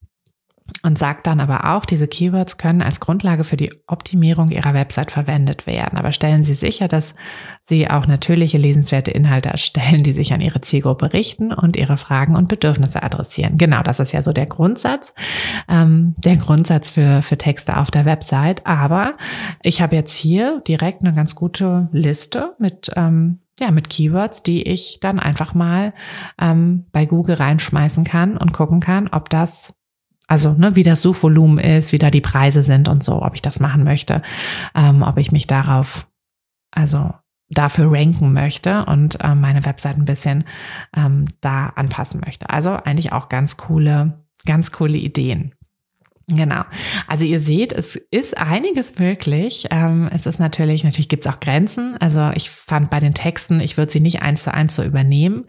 und 0.83 0.97
sagt 0.97 1.27
dann 1.27 1.39
aber 1.39 1.75
auch, 1.75 1.85
diese 1.85 2.07
Keywords 2.07 2.57
können 2.57 2.81
als 2.81 2.99
Grundlage 2.99 3.43
für 3.43 3.57
die 3.57 3.71
Optimierung 3.87 4.49
Ihrer 4.49 4.73
Website 4.73 5.11
verwendet 5.11 5.67
werden. 5.67 5.97
Aber 5.97 6.11
stellen 6.11 6.43
Sie 6.43 6.53
sicher, 6.53 6.87
dass 6.87 7.15
Sie 7.63 7.89
auch 7.89 8.07
natürliche, 8.07 8.57
lesenswerte 8.57 9.11
Inhalte 9.11 9.49
erstellen, 9.49 10.03
die 10.03 10.11
sich 10.11 10.33
an 10.33 10.41
Ihre 10.41 10.61
Zielgruppe 10.61 11.13
richten 11.13 11.53
und 11.53 11.75
Ihre 11.75 11.97
Fragen 11.97 12.35
und 12.35 12.49
Bedürfnisse 12.49 13.03
adressieren. 13.03 13.57
Genau, 13.57 13.83
das 13.83 13.99
ist 13.99 14.11
ja 14.11 14.21
so 14.21 14.33
der 14.33 14.47
Grundsatz, 14.47 15.13
ähm, 15.69 16.15
der 16.17 16.37
Grundsatz 16.37 16.89
für, 16.89 17.21
für 17.21 17.37
Texte 17.37 17.77
auf 17.77 17.91
der 17.91 18.05
Website. 18.05 18.65
Aber 18.65 19.13
ich 19.63 19.81
habe 19.81 19.95
jetzt 19.95 20.15
hier 20.15 20.61
direkt 20.67 21.03
eine 21.03 21.13
ganz 21.13 21.35
gute 21.35 21.89
Liste 21.91 22.55
mit 22.59 22.91
ähm, 22.95 23.39
ja, 23.61 23.71
mit 23.71 23.89
Keywords, 23.89 24.43
die 24.43 24.63
ich 24.63 24.97
dann 25.01 25.19
einfach 25.19 25.53
mal 25.53 25.93
ähm, 26.39 26.85
bei 26.91 27.05
Google 27.05 27.35
reinschmeißen 27.35 28.03
kann 28.03 28.35
und 28.35 28.53
gucken 28.53 28.79
kann, 28.79 29.07
ob 29.07 29.29
das, 29.29 29.73
also 30.31 30.53
ne, 30.53 30.77
wie 30.77 30.83
das 30.83 31.01
Suchvolumen 31.01 31.57
ist, 31.57 31.91
wie 31.91 31.97
da 31.97 32.09
die 32.09 32.21
Preise 32.21 32.63
sind 32.63 32.87
und 32.87 33.03
so, 33.03 33.21
ob 33.21 33.35
ich 33.35 33.41
das 33.41 33.59
machen 33.59 33.83
möchte, 33.83 34.21
ähm, 34.73 35.01
ob 35.01 35.17
ich 35.17 35.33
mich 35.33 35.45
darauf, 35.45 36.07
also 36.71 37.13
dafür 37.49 37.91
ranken 37.91 38.31
möchte 38.31 38.85
und 38.85 39.19
äh, 39.19 39.35
meine 39.35 39.65
Website 39.65 39.97
ein 39.97 40.05
bisschen 40.05 40.45
ähm, 40.95 41.25
da 41.41 41.73
anpassen 41.75 42.21
möchte. 42.23 42.49
Also 42.49 42.71
eigentlich 42.71 43.11
auch 43.11 43.27
ganz 43.27 43.57
coole, 43.57 44.23
ganz 44.45 44.71
coole 44.71 44.97
Ideen. 44.97 45.53
Genau. 46.29 46.61
Also 47.07 47.25
ihr 47.25 47.41
seht, 47.41 47.73
es 47.73 47.97
ist 48.09 48.37
einiges 48.37 48.97
möglich. 48.99 49.67
Ähm, 49.69 50.09
es 50.13 50.25
ist 50.25 50.39
natürlich, 50.39 50.85
natürlich 50.85 51.09
gibt 51.09 51.25
es 51.25 51.31
auch 51.31 51.41
Grenzen. 51.41 51.97
Also 51.99 52.31
ich 52.35 52.49
fand 52.49 52.89
bei 52.89 53.01
den 53.01 53.13
Texten, 53.13 53.59
ich 53.59 53.75
würde 53.75 53.91
sie 53.91 53.99
nicht 53.99 54.21
eins 54.21 54.43
zu 54.43 54.53
eins 54.53 54.77
so 54.77 54.83
übernehmen, 54.83 55.43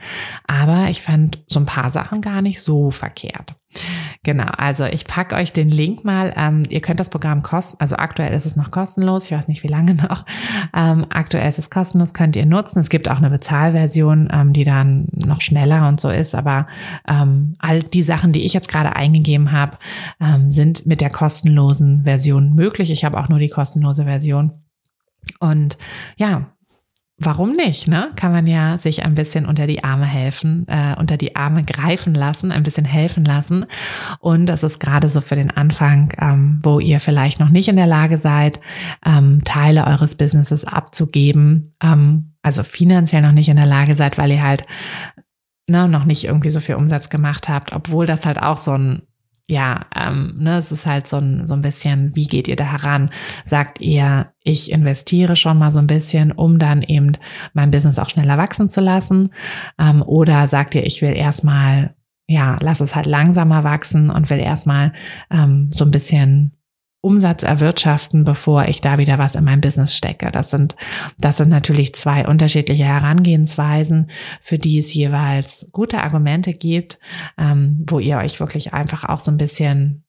aber 0.48 0.88
ich 0.90 1.02
fand 1.02 1.44
so 1.46 1.60
ein 1.60 1.66
paar 1.66 1.90
Sachen 1.90 2.20
gar 2.20 2.42
nicht 2.42 2.60
so 2.60 2.90
verkehrt. 2.90 3.54
Genau, 4.24 4.46
also 4.56 4.84
ich 4.84 5.06
packe 5.06 5.34
euch 5.34 5.52
den 5.52 5.68
Link 5.68 6.04
mal. 6.04 6.32
Ähm, 6.36 6.62
ihr 6.68 6.80
könnt 6.80 7.00
das 7.00 7.10
Programm 7.10 7.42
kosten, 7.42 7.80
also 7.80 7.96
aktuell 7.96 8.32
ist 8.32 8.46
es 8.46 8.54
noch 8.54 8.70
kostenlos, 8.70 9.24
ich 9.24 9.32
weiß 9.32 9.48
nicht 9.48 9.64
wie 9.64 9.68
lange 9.68 9.94
noch. 10.08 10.24
Ähm, 10.72 11.06
aktuell 11.10 11.48
ist 11.48 11.58
es 11.58 11.70
kostenlos, 11.70 12.14
könnt 12.14 12.36
ihr 12.36 12.46
nutzen. 12.46 12.78
Es 12.78 12.88
gibt 12.88 13.08
auch 13.08 13.16
eine 13.16 13.30
Bezahlversion, 13.30 14.28
ähm, 14.32 14.52
die 14.52 14.62
dann 14.62 15.08
noch 15.26 15.40
schneller 15.40 15.88
und 15.88 16.00
so 16.00 16.08
ist, 16.08 16.36
aber 16.36 16.68
ähm, 17.08 17.56
all 17.58 17.82
die 17.82 18.04
Sachen, 18.04 18.32
die 18.32 18.44
ich 18.44 18.52
jetzt 18.52 18.68
gerade 18.68 18.94
eingegeben 18.94 19.50
habe, 19.50 19.76
ähm, 20.20 20.50
sind 20.50 20.86
mit 20.86 21.00
der 21.00 21.10
kostenlosen 21.10 22.04
Version 22.04 22.54
möglich. 22.54 22.92
Ich 22.92 23.04
habe 23.04 23.18
auch 23.18 23.28
nur 23.28 23.40
die 23.40 23.48
kostenlose 23.48 24.04
Version. 24.04 24.52
Und 25.40 25.78
ja, 26.16 26.52
warum 27.24 27.52
nicht? 27.52 27.88
Ne? 27.88 28.10
Kann 28.16 28.32
man 28.32 28.46
ja 28.46 28.78
sich 28.78 29.04
ein 29.04 29.14
bisschen 29.14 29.46
unter 29.46 29.66
die 29.66 29.84
Arme 29.84 30.06
helfen, 30.06 30.66
äh, 30.68 30.94
unter 30.98 31.16
die 31.16 31.36
Arme 31.36 31.64
greifen 31.64 32.14
lassen, 32.14 32.52
ein 32.52 32.62
bisschen 32.62 32.84
helfen 32.84 33.24
lassen. 33.24 33.66
Und 34.20 34.46
das 34.46 34.62
ist 34.62 34.80
gerade 34.80 35.08
so 35.08 35.20
für 35.20 35.36
den 35.36 35.50
Anfang, 35.50 36.12
ähm, 36.20 36.60
wo 36.62 36.80
ihr 36.80 37.00
vielleicht 37.00 37.40
noch 37.40 37.50
nicht 37.50 37.68
in 37.68 37.76
der 37.76 37.86
Lage 37.86 38.18
seid, 38.18 38.60
ähm, 39.04 39.42
Teile 39.44 39.86
eures 39.86 40.14
Businesses 40.14 40.64
abzugeben, 40.64 41.72
ähm, 41.82 42.34
also 42.42 42.62
finanziell 42.62 43.22
noch 43.22 43.32
nicht 43.32 43.48
in 43.48 43.56
der 43.56 43.66
Lage 43.66 43.94
seid, 43.94 44.18
weil 44.18 44.32
ihr 44.32 44.42
halt 44.42 44.64
ne, 45.68 45.88
noch 45.88 46.04
nicht 46.04 46.24
irgendwie 46.24 46.50
so 46.50 46.60
viel 46.60 46.74
Umsatz 46.74 47.08
gemacht 47.08 47.48
habt, 47.48 47.72
obwohl 47.72 48.06
das 48.06 48.26
halt 48.26 48.40
auch 48.40 48.56
so 48.56 48.72
ein 48.72 49.02
ja, 49.48 49.86
ähm, 49.94 50.34
ne, 50.38 50.58
es 50.58 50.72
ist 50.72 50.86
halt 50.86 51.08
so 51.08 51.18
ein, 51.18 51.46
so 51.46 51.54
ein 51.54 51.62
bisschen, 51.62 52.14
wie 52.14 52.26
geht 52.26 52.48
ihr 52.48 52.56
da 52.56 52.64
heran? 52.64 53.10
Sagt 53.44 53.80
ihr, 53.80 54.32
ich 54.42 54.70
investiere 54.70 55.36
schon 55.36 55.58
mal 55.58 55.72
so 55.72 55.78
ein 55.78 55.86
bisschen, 55.86 56.32
um 56.32 56.58
dann 56.58 56.82
eben 56.82 57.12
mein 57.52 57.70
Business 57.70 57.98
auch 57.98 58.08
schneller 58.08 58.38
wachsen 58.38 58.68
zu 58.68 58.80
lassen? 58.80 59.30
Ähm, 59.78 60.02
oder 60.02 60.46
sagt 60.46 60.74
ihr, 60.74 60.86
ich 60.86 61.02
will 61.02 61.14
erstmal, 61.14 61.94
ja, 62.28 62.56
lass 62.60 62.80
es 62.80 62.94
halt 62.94 63.06
langsamer 63.06 63.64
wachsen 63.64 64.10
und 64.10 64.30
will 64.30 64.38
erstmal 64.38 64.92
ähm, 65.30 65.70
so 65.72 65.84
ein 65.84 65.90
bisschen 65.90 66.52
Umsatz 67.02 67.42
erwirtschaften, 67.42 68.22
bevor 68.22 68.68
ich 68.68 68.80
da 68.80 68.96
wieder 68.96 69.18
was 69.18 69.34
in 69.34 69.44
mein 69.44 69.60
Business 69.60 69.94
stecke. 69.94 70.30
Das 70.30 70.50
sind, 70.50 70.76
das 71.18 71.36
sind 71.36 71.48
natürlich 71.48 71.94
zwei 71.94 72.26
unterschiedliche 72.26 72.84
Herangehensweisen, 72.84 74.08
für 74.40 74.56
die 74.56 74.78
es 74.78 74.94
jeweils 74.94 75.68
gute 75.72 76.02
Argumente 76.02 76.52
gibt, 76.52 77.00
ähm, 77.36 77.84
wo 77.88 77.98
ihr 77.98 78.18
euch 78.18 78.38
wirklich 78.38 78.72
einfach 78.72 79.04
auch 79.04 79.18
so 79.18 79.32
ein 79.32 79.36
bisschen 79.36 80.04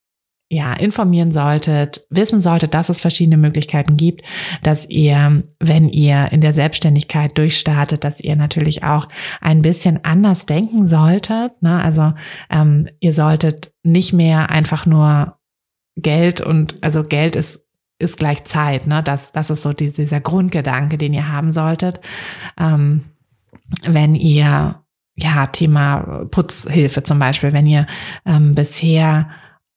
ja, 0.50 0.74
informieren 0.74 1.32
solltet, 1.32 2.06
wissen 2.12 2.40
solltet, 2.40 2.76
dass 2.76 2.90
es 2.90 3.00
verschiedene 3.00 3.38
Möglichkeiten 3.38 3.98
gibt, 3.98 4.22
dass 4.62 4.88
ihr, 4.88 5.42
wenn 5.60 5.90
ihr 5.90 6.32
in 6.32 6.42
der 6.42 6.54
Selbstständigkeit 6.54 7.36
durchstartet, 7.40 8.04
dass 8.04 8.20
ihr 8.20 8.36
natürlich 8.36 8.84
auch 8.84 9.08
ein 9.42 9.64
bisschen 9.64 10.06
anders 10.06 10.46
denken 10.46 10.86
solltet. 10.86 11.60
Ne? 11.64 11.82
Also 11.82 12.14
ähm, 12.52 12.88
ihr 13.00 13.14
solltet 13.14 13.74
nicht 13.82 14.14
mehr 14.14 14.52
einfach 14.52 14.86
nur 14.86 15.40
Geld 15.96 16.42
und 16.42 16.78
also 16.82 17.04
Geld 17.04 17.36
ist 17.36 17.64
ist 18.00 18.18
gleich 18.18 18.44
Zeit, 18.44 18.86
ne? 18.88 19.02
Das, 19.02 19.32
das 19.32 19.50
ist 19.50 19.62
so 19.62 19.74
dieser 19.74 20.20
Grundgedanke, 20.20 20.98
den 20.98 21.14
ihr 21.14 21.32
haben 21.32 21.52
solltet. 21.52 22.02
Ähm, 22.60 23.06
wenn 23.86 24.16
ihr, 24.16 24.82
ja, 25.16 25.48
Thema 25.48 26.26
Putzhilfe 26.30 27.04
zum 27.04 27.20
Beispiel, 27.20 27.54
wenn 27.54 27.66
ihr 27.66 27.88
ähm, 28.26 28.56
bisher 28.56 29.30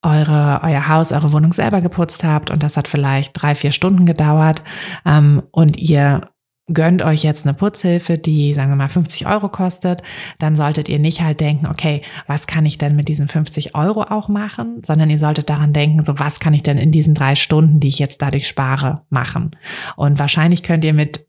eure, 0.03 0.61
euer 0.63 0.89
Haus, 0.89 1.13
eure 1.13 1.33
Wohnung 1.33 1.53
selber 1.53 1.81
geputzt 1.81 2.25
habt 2.25 2.51
und 2.51 2.63
das 2.63 2.77
hat 2.77 2.89
vielleicht 2.89 3.41
drei, 3.41 3.55
vier 3.55 3.71
Stunden 3.71 4.07
gedauert 4.07 4.63
ähm, 5.05 5.43
und 5.51 5.77
ihr 5.77 6.31
gönnt 6.73 7.03
euch 7.03 7.23
jetzt 7.23 7.47
eine 7.47 7.55
Putzhilfe, 7.55 8.19
die, 8.19 8.53
sagen 8.53 8.71
wir 8.71 8.77
mal, 8.77 8.89
50 8.89 9.27
Euro 9.27 9.49
kostet, 9.49 10.03
dann 10.39 10.57
solltet 10.57 10.89
ihr 10.89 10.99
nicht 10.99 11.23
halt 11.23 11.41
denken, 11.41 11.67
okay, 11.67 12.03
was 12.27 12.47
kann 12.47 12.67
ich 12.67 12.77
denn 12.77 12.97
mit 12.97 13.09
diesen 13.09 13.29
50 13.29 13.75
Euro 13.77 14.03
auch 14.03 14.29
machen, 14.29 14.83
sondern 14.83 15.09
ihr 15.11 15.21
solltet 15.21 15.49
daran 15.49 15.73
denken, 15.73 16.05
so 16.05 16.19
was 16.19 16.41
kann 16.41 16.55
ich 16.55 16.65
denn 16.65 16.79
in 16.79 16.91
diesen 16.91 17.15
drei 17.15 17.37
Stunden, 17.37 17.79
die 17.79 17.89
ich 17.89 18.01
jetzt 18.01 18.21
dadurch 18.21 18.49
spare, 18.49 19.03
machen. 19.11 19.53
Und 19.95 20.19
wahrscheinlich 20.19 20.63
könnt 20.65 20.85
ihr 20.85 20.95
mit 20.95 21.27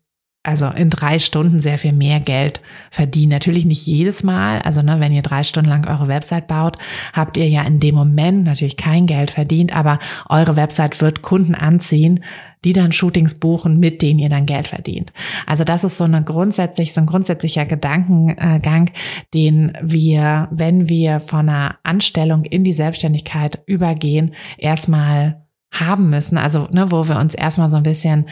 also 0.47 0.67
in 0.67 0.89
drei 0.89 1.19
Stunden 1.19 1.59
sehr 1.59 1.77
viel 1.77 1.91
mehr 1.91 2.21
Geld 2.21 2.61
verdienen. 2.89 3.31
Natürlich 3.31 3.65
nicht 3.65 3.85
jedes 3.85 4.23
Mal. 4.23 4.61
Also 4.61 4.81
ne, 4.81 5.01
wenn 5.01 5.11
ihr 5.11 5.21
drei 5.21 5.43
Stunden 5.43 5.69
lang 5.69 5.85
eure 5.85 6.07
Website 6.07 6.47
baut, 6.47 6.77
habt 7.11 7.35
ihr 7.35 7.49
ja 7.49 7.63
in 7.63 7.81
dem 7.81 7.95
Moment 7.95 8.45
natürlich 8.45 8.77
kein 8.77 9.07
Geld 9.07 9.29
verdient, 9.29 9.75
aber 9.75 9.99
eure 10.29 10.55
Website 10.55 11.01
wird 11.01 11.21
Kunden 11.21 11.53
anziehen, 11.53 12.23
die 12.63 12.73
dann 12.73 12.91
Shootings 12.91 13.35
buchen, 13.35 13.77
mit 13.77 14.01
denen 14.01 14.19
ihr 14.19 14.29
dann 14.29 14.45
Geld 14.45 14.67
verdient. 14.67 15.13
Also 15.45 15.63
das 15.63 15.83
ist 15.83 15.97
so 15.97 16.03
eine 16.03 16.23
grundsätzlich, 16.23 16.93
so 16.93 17.01
ein 17.01 17.07
grundsätzlicher 17.07 17.65
Gedankengang, 17.65 18.91
den 19.33 19.77
wir, 19.81 20.47
wenn 20.51 20.89
wir 20.89 21.19
von 21.19 21.49
einer 21.49 21.77
Anstellung 21.83 22.45
in 22.45 22.63
die 22.63 22.73
Selbstständigkeit 22.73 23.61
übergehen, 23.65 24.33
erstmal 24.57 25.45
haben 25.71 26.09
müssen. 26.09 26.37
Also, 26.37 26.67
ne, 26.71 26.91
wo 26.91 27.07
wir 27.07 27.17
uns 27.17 27.35
erstmal 27.35 27.69
so 27.69 27.77
ein 27.77 27.83
bisschen 27.83 28.25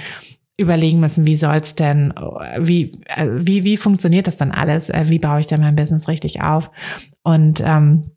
überlegen 0.57 1.01
müssen, 1.01 1.27
wie 1.27 1.35
soll's 1.35 1.75
denn, 1.75 2.13
wie, 2.59 2.93
wie, 3.17 3.63
wie 3.63 3.77
funktioniert 3.77 4.27
das 4.27 4.37
dann 4.37 4.51
alles? 4.51 4.89
Wie 4.89 5.19
baue 5.19 5.41
ich 5.41 5.47
denn 5.47 5.59
mein 5.59 5.75
Business 5.75 6.07
richtig 6.07 6.41
auf? 6.41 6.71
Und 7.23 7.61
ähm, 7.65 8.11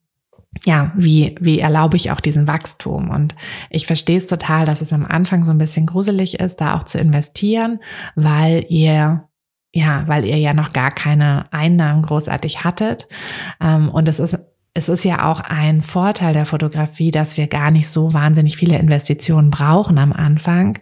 ja, 0.64 0.92
wie, 0.96 1.36
wie 1.40 1.60
erlaube 1.60 1.96
ich 1.96 2.10
auch 2.10 2.20
diesen 2.20 2.46
Wachstum? 2.46 3.10
Und 3.10 3.36
ich 3.70 3.86
verstehe 3.86 4.18
es 4.18 4.26
total, 4.26 4.64
dass 4.64 4.80
es 4.80 4.92
am 4.92 5.04
Anfang 5.04 5.44
so 5.44 5.50
ein 5.50 5.58
bisschen 5.58 5.86
gruselig 5.86 6.40
ist, 6.40 6.60
da 6.60 6.76
auch 6.76 6.84
zu 6.84 6.98
investieren, 6.98 7.80
weil 8.14 8.64
ihr 8.68 9.24
ja, 9.74 10.04
weil 10.06 10.24
ihr 10.24 10.38
ja 10.38 10.54
noch 10.54 10.72
gar 10.72 10.90
keine 10.90 11.52
Einnahmen 11.52 12.02
großartig 12.02 12.64
hattet. 12.64 13.06
Ähm, 13.60 13.90
und 13.90 14.08
es 14.08 14.18
ist 14.18 14.38
es 14.78 14.88
ist 14.88 15.04
ja 15.04 15.28
auch 15.28 15.40
ein 15.40 15.82
Vorteil 15.82 16.32
der 16.32 16.46
Fotografie, 16.46 17.10
dass 17.10 17.36
wir 17.36 17.48
gar 17.48 17.72
nicht 17.72 17.88
so 17.88 18.14
wahnsinnig 18.14 18.56
viele 18.56 18.78
Investitionen 18.78 19.50
brauchen 19.50 19.98
am 19.98 20.12
Anfang. 20.12 20.78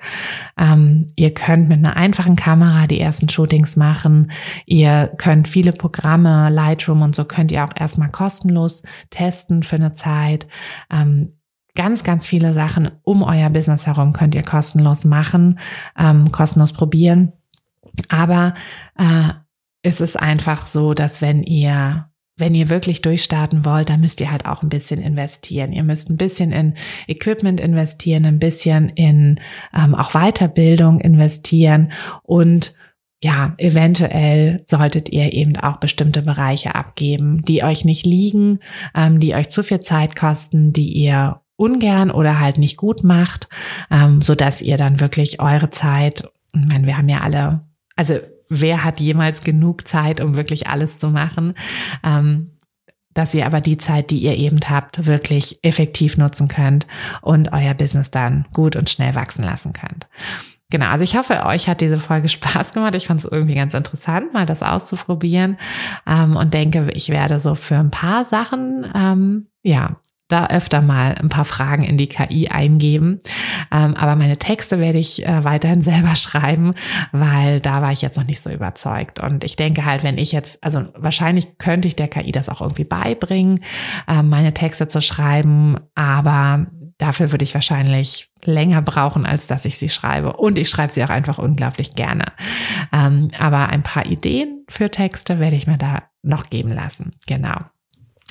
Ähm, 0.58 1.06
ihr 1.16 1.32
könnt 1.32 1.70
mit 1.70 1.78
einer 1.78 1.96
einfachen 1.96 2.36
Kamera 2.36 2.86
die 2.86 3.00
ersten 3.00 3.30
Shootings 3.30 3.76
machen. 3.76 4.30
Ihr 4.66 5.10
könnt 5.16 5.48
viele 5.48 5.72
Programme, 5.72 6.50
Lightroom 6.50 7.00
und 7.00 7.14
so 7.14 7.24
könnt 7.24 7.50
ihr 7.50 7.64
auch 7.64 7.74
erstmal 7.74 8.10
kostenlos 8.10 8.82
testen 9.08 9.62
für 9.62 9.76
eine 9.76 9.94
Zeit. 9.94 10.46
Ähm, 10.92 11.32
ganz, 11.74 12.04
ganz 12.04 12.26
viele 12.26 12.52
Sachen 12.52 12.90
um 13.02 13.22
euer 13.22 13.48
Business 13.48 13.86
herum 13.86 14.12
könnt 14.12 14.34
ihr 14.34 14.42
kostenlos 14.42 15.06
machen, 15.06 15.58
ähm, 15.98 16.30
kostenlos 16.32 16.74
probieren. 16.74 17.32
Aber 18.10 18.52
äh, 18.98 19.30
es 19.80 20.02
ist 20.02 20.20
einfach 20.20 20.66
so, 20.66 20.92
dass 20.92 21.22
wenn 21.22 21.42
ihr 21.42 22.10
wenn 22.36 22.54
ihr 22.54 22.68
wirklich 22.68 23.00
durchstarten 23.00 23.64
wollt, 23.64 23.88
dann 23.88 24.00
müsst 24.00 24.20
ihr 24.20 24.30
halt 24.30 24.46
auch 24.46 24.62
ein 24.62 24.68
bisschen 24.68 25.00
investieren. 25.00 25.72
Ihr 25.72 25.82
müsst 25.82 26.10
ein 26.10 26.18
bisschen 26.18 26.52
in 26.52 26.74
Equipment 27.08 27.60
investieren, 27.60 28.26
ein 28.26 28.38
bisschen 28.38 28.90
in 28.90 29.40
ähm, 29.74 29.94
auch 29.94 30.12
Weiterbildung 30.12 31.00
investieren 31.00 31.92
und 32.22 32.74
ja, 33.24 33.54
eventuell 33.56 34.62
solltet 34.66 35.08
ihr 35.08 35.32
eben 35.32 35.56
auch 35.56 35.78
bestimmte 35.78 36.20
Bereiche 36.20 36.74
abgeben, 36.74 37.42
die 37.42 37.64
euch 37.64 37.84
nicht 37.86 38.04
liegen, 38.04 38.60
ähm, 38.94 39.20
die 39.20 39.34
euch 39.34 39.48
zu 39.48 39.64
viel 39.64 39.80
Zeit 39.80 40.14
kosten, 40.14 40.74
die 40.74 40.92
ihr 40.92 41.40
ungern 41.56 42.10
oder 42.10 42.38
halt 42.38 42.58
nicht 42.58 42.76
gut 42.76 43.02
macht, 43.04 43.48
ähm, 43.90 44.20
so 44.20 44.34
dass 44.34 44.60
ihr 44.60 44.76
dann 44.76 45.00
wirklich 45.00 45.40
eure 45.40 45.70
Zeit, 45.70 46.30
ich 46.54 46.66
meine, 46.66 46.86
wir 46.86 46.98
haben 46.98 47.08
ja 47.08 47.20
alle, 47.20 47.62
also 47.96 48.18
wer 48.48 48.84
hat 48.84 49.00
jemals 49.00 49.42
genug 49.42 49.86
Zeit, 49.86 50.20
um 50.20 50.36
wirklich 50.36 50.66
alles 50.66 50.98
zu 50.98 51.08
machen? 51.08 51.54
Ähm, 52.02 52.50
dass 53.14 53.32
ihr 53.32 53.46
aber 53.46 53.62
die 53.62 53.78
Zeit, 53.78 54.10
die 54.10 54.18
ihr 54.18 54.36
eben 54.36 54.60
habt, 54.68 55.06
wirklich 55.06 55.58
effektiv 55.62 56.18
nutzen 56.18 56.48
könnt 56.48 56.86
und 57.22 57.50
euer 57.50 57.72
Business 57.72 58.10
dann 58.10 58.44
gut 58.52 58.76
und 58.76 58.90
schnell 58.90 59.14
wachsen 59.14 59.42
lassen 59.42 59.72
könnt. 59.72 60.06
Genau, 60.70 60.86
also 60.86 61.04
ich 61.04 61.16
hoffe, 61.16 61.46
euch 61.46 61.68
hat 61.68 61.80
diese 61.80 61.98
Folge 61.98 62.28
Spaß 62.28 62.72
gemacht. 62.72 62.94
Ich 62.94 63.06
fand 63.06 63.24
es 63.24 63.30
irgendwie 63.30 63.54
ganz 63.54 63.72
interessant, 63.72 64.34
mal 64.34 64.46
das 64.46 64.62
auszuprobieren 64.62 65.56
ähm, 66.06 66.36
und 66.36 66.52
denke, 66.52 66.90
ich 66.92 67.08
werde 67.08 67.38
so 67.38 67.54
für 67.54 67.76
ein 67.76 67.90
paar 67.90 68.24
Sachen 68.24 68.86
ähm, 68.94 69.46
ja 69.62 69.96
da 70.28 70.48
öfter 70.48 70.82
mal 70.82 71.14
ein 71.20 71.28
paar 71.28 71.44
Fragen 71.44 71.84
in 71.84 71.96
die 71.96 72.08
KI 72.08 72.48
eingeben. 72.48 73.20
Ähm, 73.72 73.94
aber 73.94 74.16
meine 74.16 74.36
Texte 74.38 74.80
werde 74.80 74.98
ich 74.98 75.24
äh, 75.24 75.44
weiterhin 75.44 75.82
selber 75.86 76.16
schreiben, 76.16 76.74
weil 77.12 77.60
da 77.60 77.82
war 77.82 77.92
ich 77.92 78.02
jetzt 78.02 78.16
noch 78.16 78.26
nicht 78.26 78.42
so 78.42 78.50
überzeugt. 78.50 79.20
Und 79.20 79.44
ich 79.44 79.56
denke 79.56 79.84
halt, 79.84 80.02
wenn 80.02 80.18
ich 80.18 80.32
jetzt, 80.32 80.62
also 80.62 80.84
wahrscheinlich 80.96 81.58
könnte 81.58 81.88
ich 81.88 81.96
der 81.96 82.08
KI 82.08 82.32
das 82.32 82.48
auch 82.48 82.60
irgendwie 82.60 82.84
beibringen, 82.84 83.60
äh, 84.08 84.22
meine 84.22 84.54
Texte 84.54 84.88
zu 84.88 85.00
schreiben, 85.00 85.76
aber 85.94 86.66
dafür 86.98 87.30
würde 87.30 87.44
ich 87.44 87.54
wahrscheinlich 87.54 88.30
länger 88.42 88.82
brauchen, 88.82 89.26
als 89.26 89.46
dass 89.46 89.64
ich 89.64 89.76
sie 89.76 89.88
schreibe. 89.88 90.34
Und 90.34 90.58
ich 90.58 90.68
schreibe 90.68 90.92
sie 90.92 91.04
auch 91.04 91.10
einfach 91.10 91.38
unglaublich 91.38 91.94
gerne. 91.94 92.32
Ähm, 92.92 93.30
aber 93.38 93.68
ein 93.68 93.82
paar 93.82 94.06
Ideen 94.06 94.64
für 94.68 94.90
Texte 94.90 95.38
werde 95.38 95.56
ich 95.56 95.66
mir 95.66 95.78
da 95.78 96.04
noch 96.22 96.50
geben 96.50 96.70
lassen. 96.70 97.14
Genau. 97.26 97.58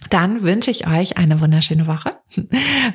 Dann 0.10 0.43
wünsche 0.43 0.71
ich 0.71 0.88
euch 0.88 1.17
eine 1.17 1.39
wunderschöne 1.41 1.88
Woche. 1.88 2.12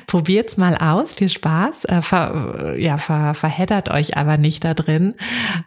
Probiert's 0.07 0.57
mal 0.57 0.77
aus, 0.77 1.13
viel 1.13 1.29
Spaß. 1.29 1.85
Äh, 1.85 2.01
ver, 2.01 2.75
ja, 2.79 2.97
ver, 2.97 3.33
verheddert 3.33 3.89
euch 3.89 4.17
aber 4.17 4.37
nicht 4.37 4.63
da 4.63 4.73
drin. 4.73 5.15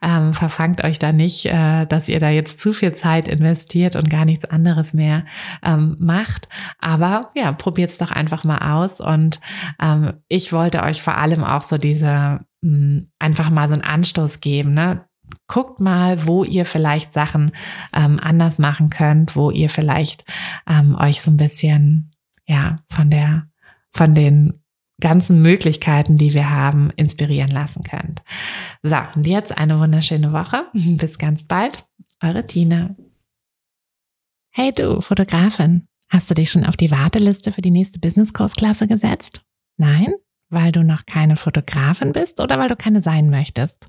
Ähm, 0.01 0.33
verfangt 0.33 0.83
euch 0.85 0.99
da 0.99 1.12
nicht, 1.12 1.47
äh, 1.47 1.87
dass 1.87 2.09
ihr 2.09 2.20
da 2.20 2.31
jetzt 2.31 2.61
zu 2.61 2.73
viel 2.73 2.94
Zeit 2.94 3.29
investiert 3.29 3.97
und 3.97 4.09
gar 4.09 4.25
nichts 4.25 4.44
anderes 4.44 4.94
mehr 4.94 5.25
ähm, 5.62 5.97
macht. 5.99 6.49
Aber 6.79 7.31
ja, 7.35 7.53
probiert's 7.53 7.99
doch 7.99 8.11
einfach 8.11 8.44
mal 8.44 8.73
aus. 8.73 9.01
Und 9.01 9.40
ähm, 9.83 10.14
ich 10.29 10.53
wollte 10.53 10.83
euch 10.83 11.03
vor 11.03 11.18
allem 11.18 11.44
auch 11.44 11.62
so 11.62 11.79
diese 11.79 12.40
mh, 12.62 12.62
hm, 12.62 13.11
einfach 13.18 13.51
mal 13.51 13.68
so 13.68 13.75
einen 13.75 13.83
Anstoß 13.83 14.40
geben, 14.40 14.73
ne? 14.73 15.05
Guckt 15.46 15.80
mal, 15.80 16.26
wo 16.26 16.44
ihr 16.44 16.64
vielleicht 16.64 17.12
Sachen 17.12 17.52
ähm, 17.92 18.18
anders 18.20 18.59
machen 18.59 18.90
könnt, 18.90 19.37
wo 19.37 19.50
ihr 19.50 19.68
vielleicht 19.68 20.24
ähm, 20.66 20.96
euch 20.96 21.20
so 21.20 21.30
ein 21.30 21.37
bisschen 21.37 22.11
ja 22.46 22.76
von 22.90 23.11
der 23.11 23.48
von 23.92 24.14
den 24.14 24.64
ganzen 25.00 25.42
Möglichkeiten, 25.42 26.18
die 26.18 26.35
wir 26.35 26.50
haben, 26.50 26.90
inspirieren 26.96 27.50
lassen 27.50 27.83
könnt. 27.83 28.22
So, 28.83 28.96
und 29.14 29.26
jetzt 29.26 29.57
eine 29.57 29.78
wunderschöne 29.78 30.33
Woche. 30.33 30.66
Bis 30.72 31.18
ganz 31.18 31.44
bald. 31.44 31.87
Eure 32.22 32.46
Tina. 32.46 32.94
Hey 34.50 34.72
du, 34.72 35.00
Fotografin, 35.00 35.88
hast 36.09 36.30
du 36.30 36.35
dich 36.35 36.50
schon 36.50 36.64
auf 36.64 36.76
die 36.76 36.90
Warteliste 36.90 37.50
für 37.50 37.61
die 37.61 37.72
nächste 37.72 37.98
Business-Kursklasse 37.98 38.87
gesetzt? 38.87 39.42
Nein? 39.76 40.14
Weil 40.48 40.70
du 40.70 40.85
noch 40.85 41.07
keine 41.07 41.37
Fotografin 41.37 42.12
bist 42.12 42.40
oder 42.40 42.59
weil 42.59 42.68
du 42.68 42.76
keine 42.76 43.02
sein 43.02 43.30
möchtest? 43.30 43.88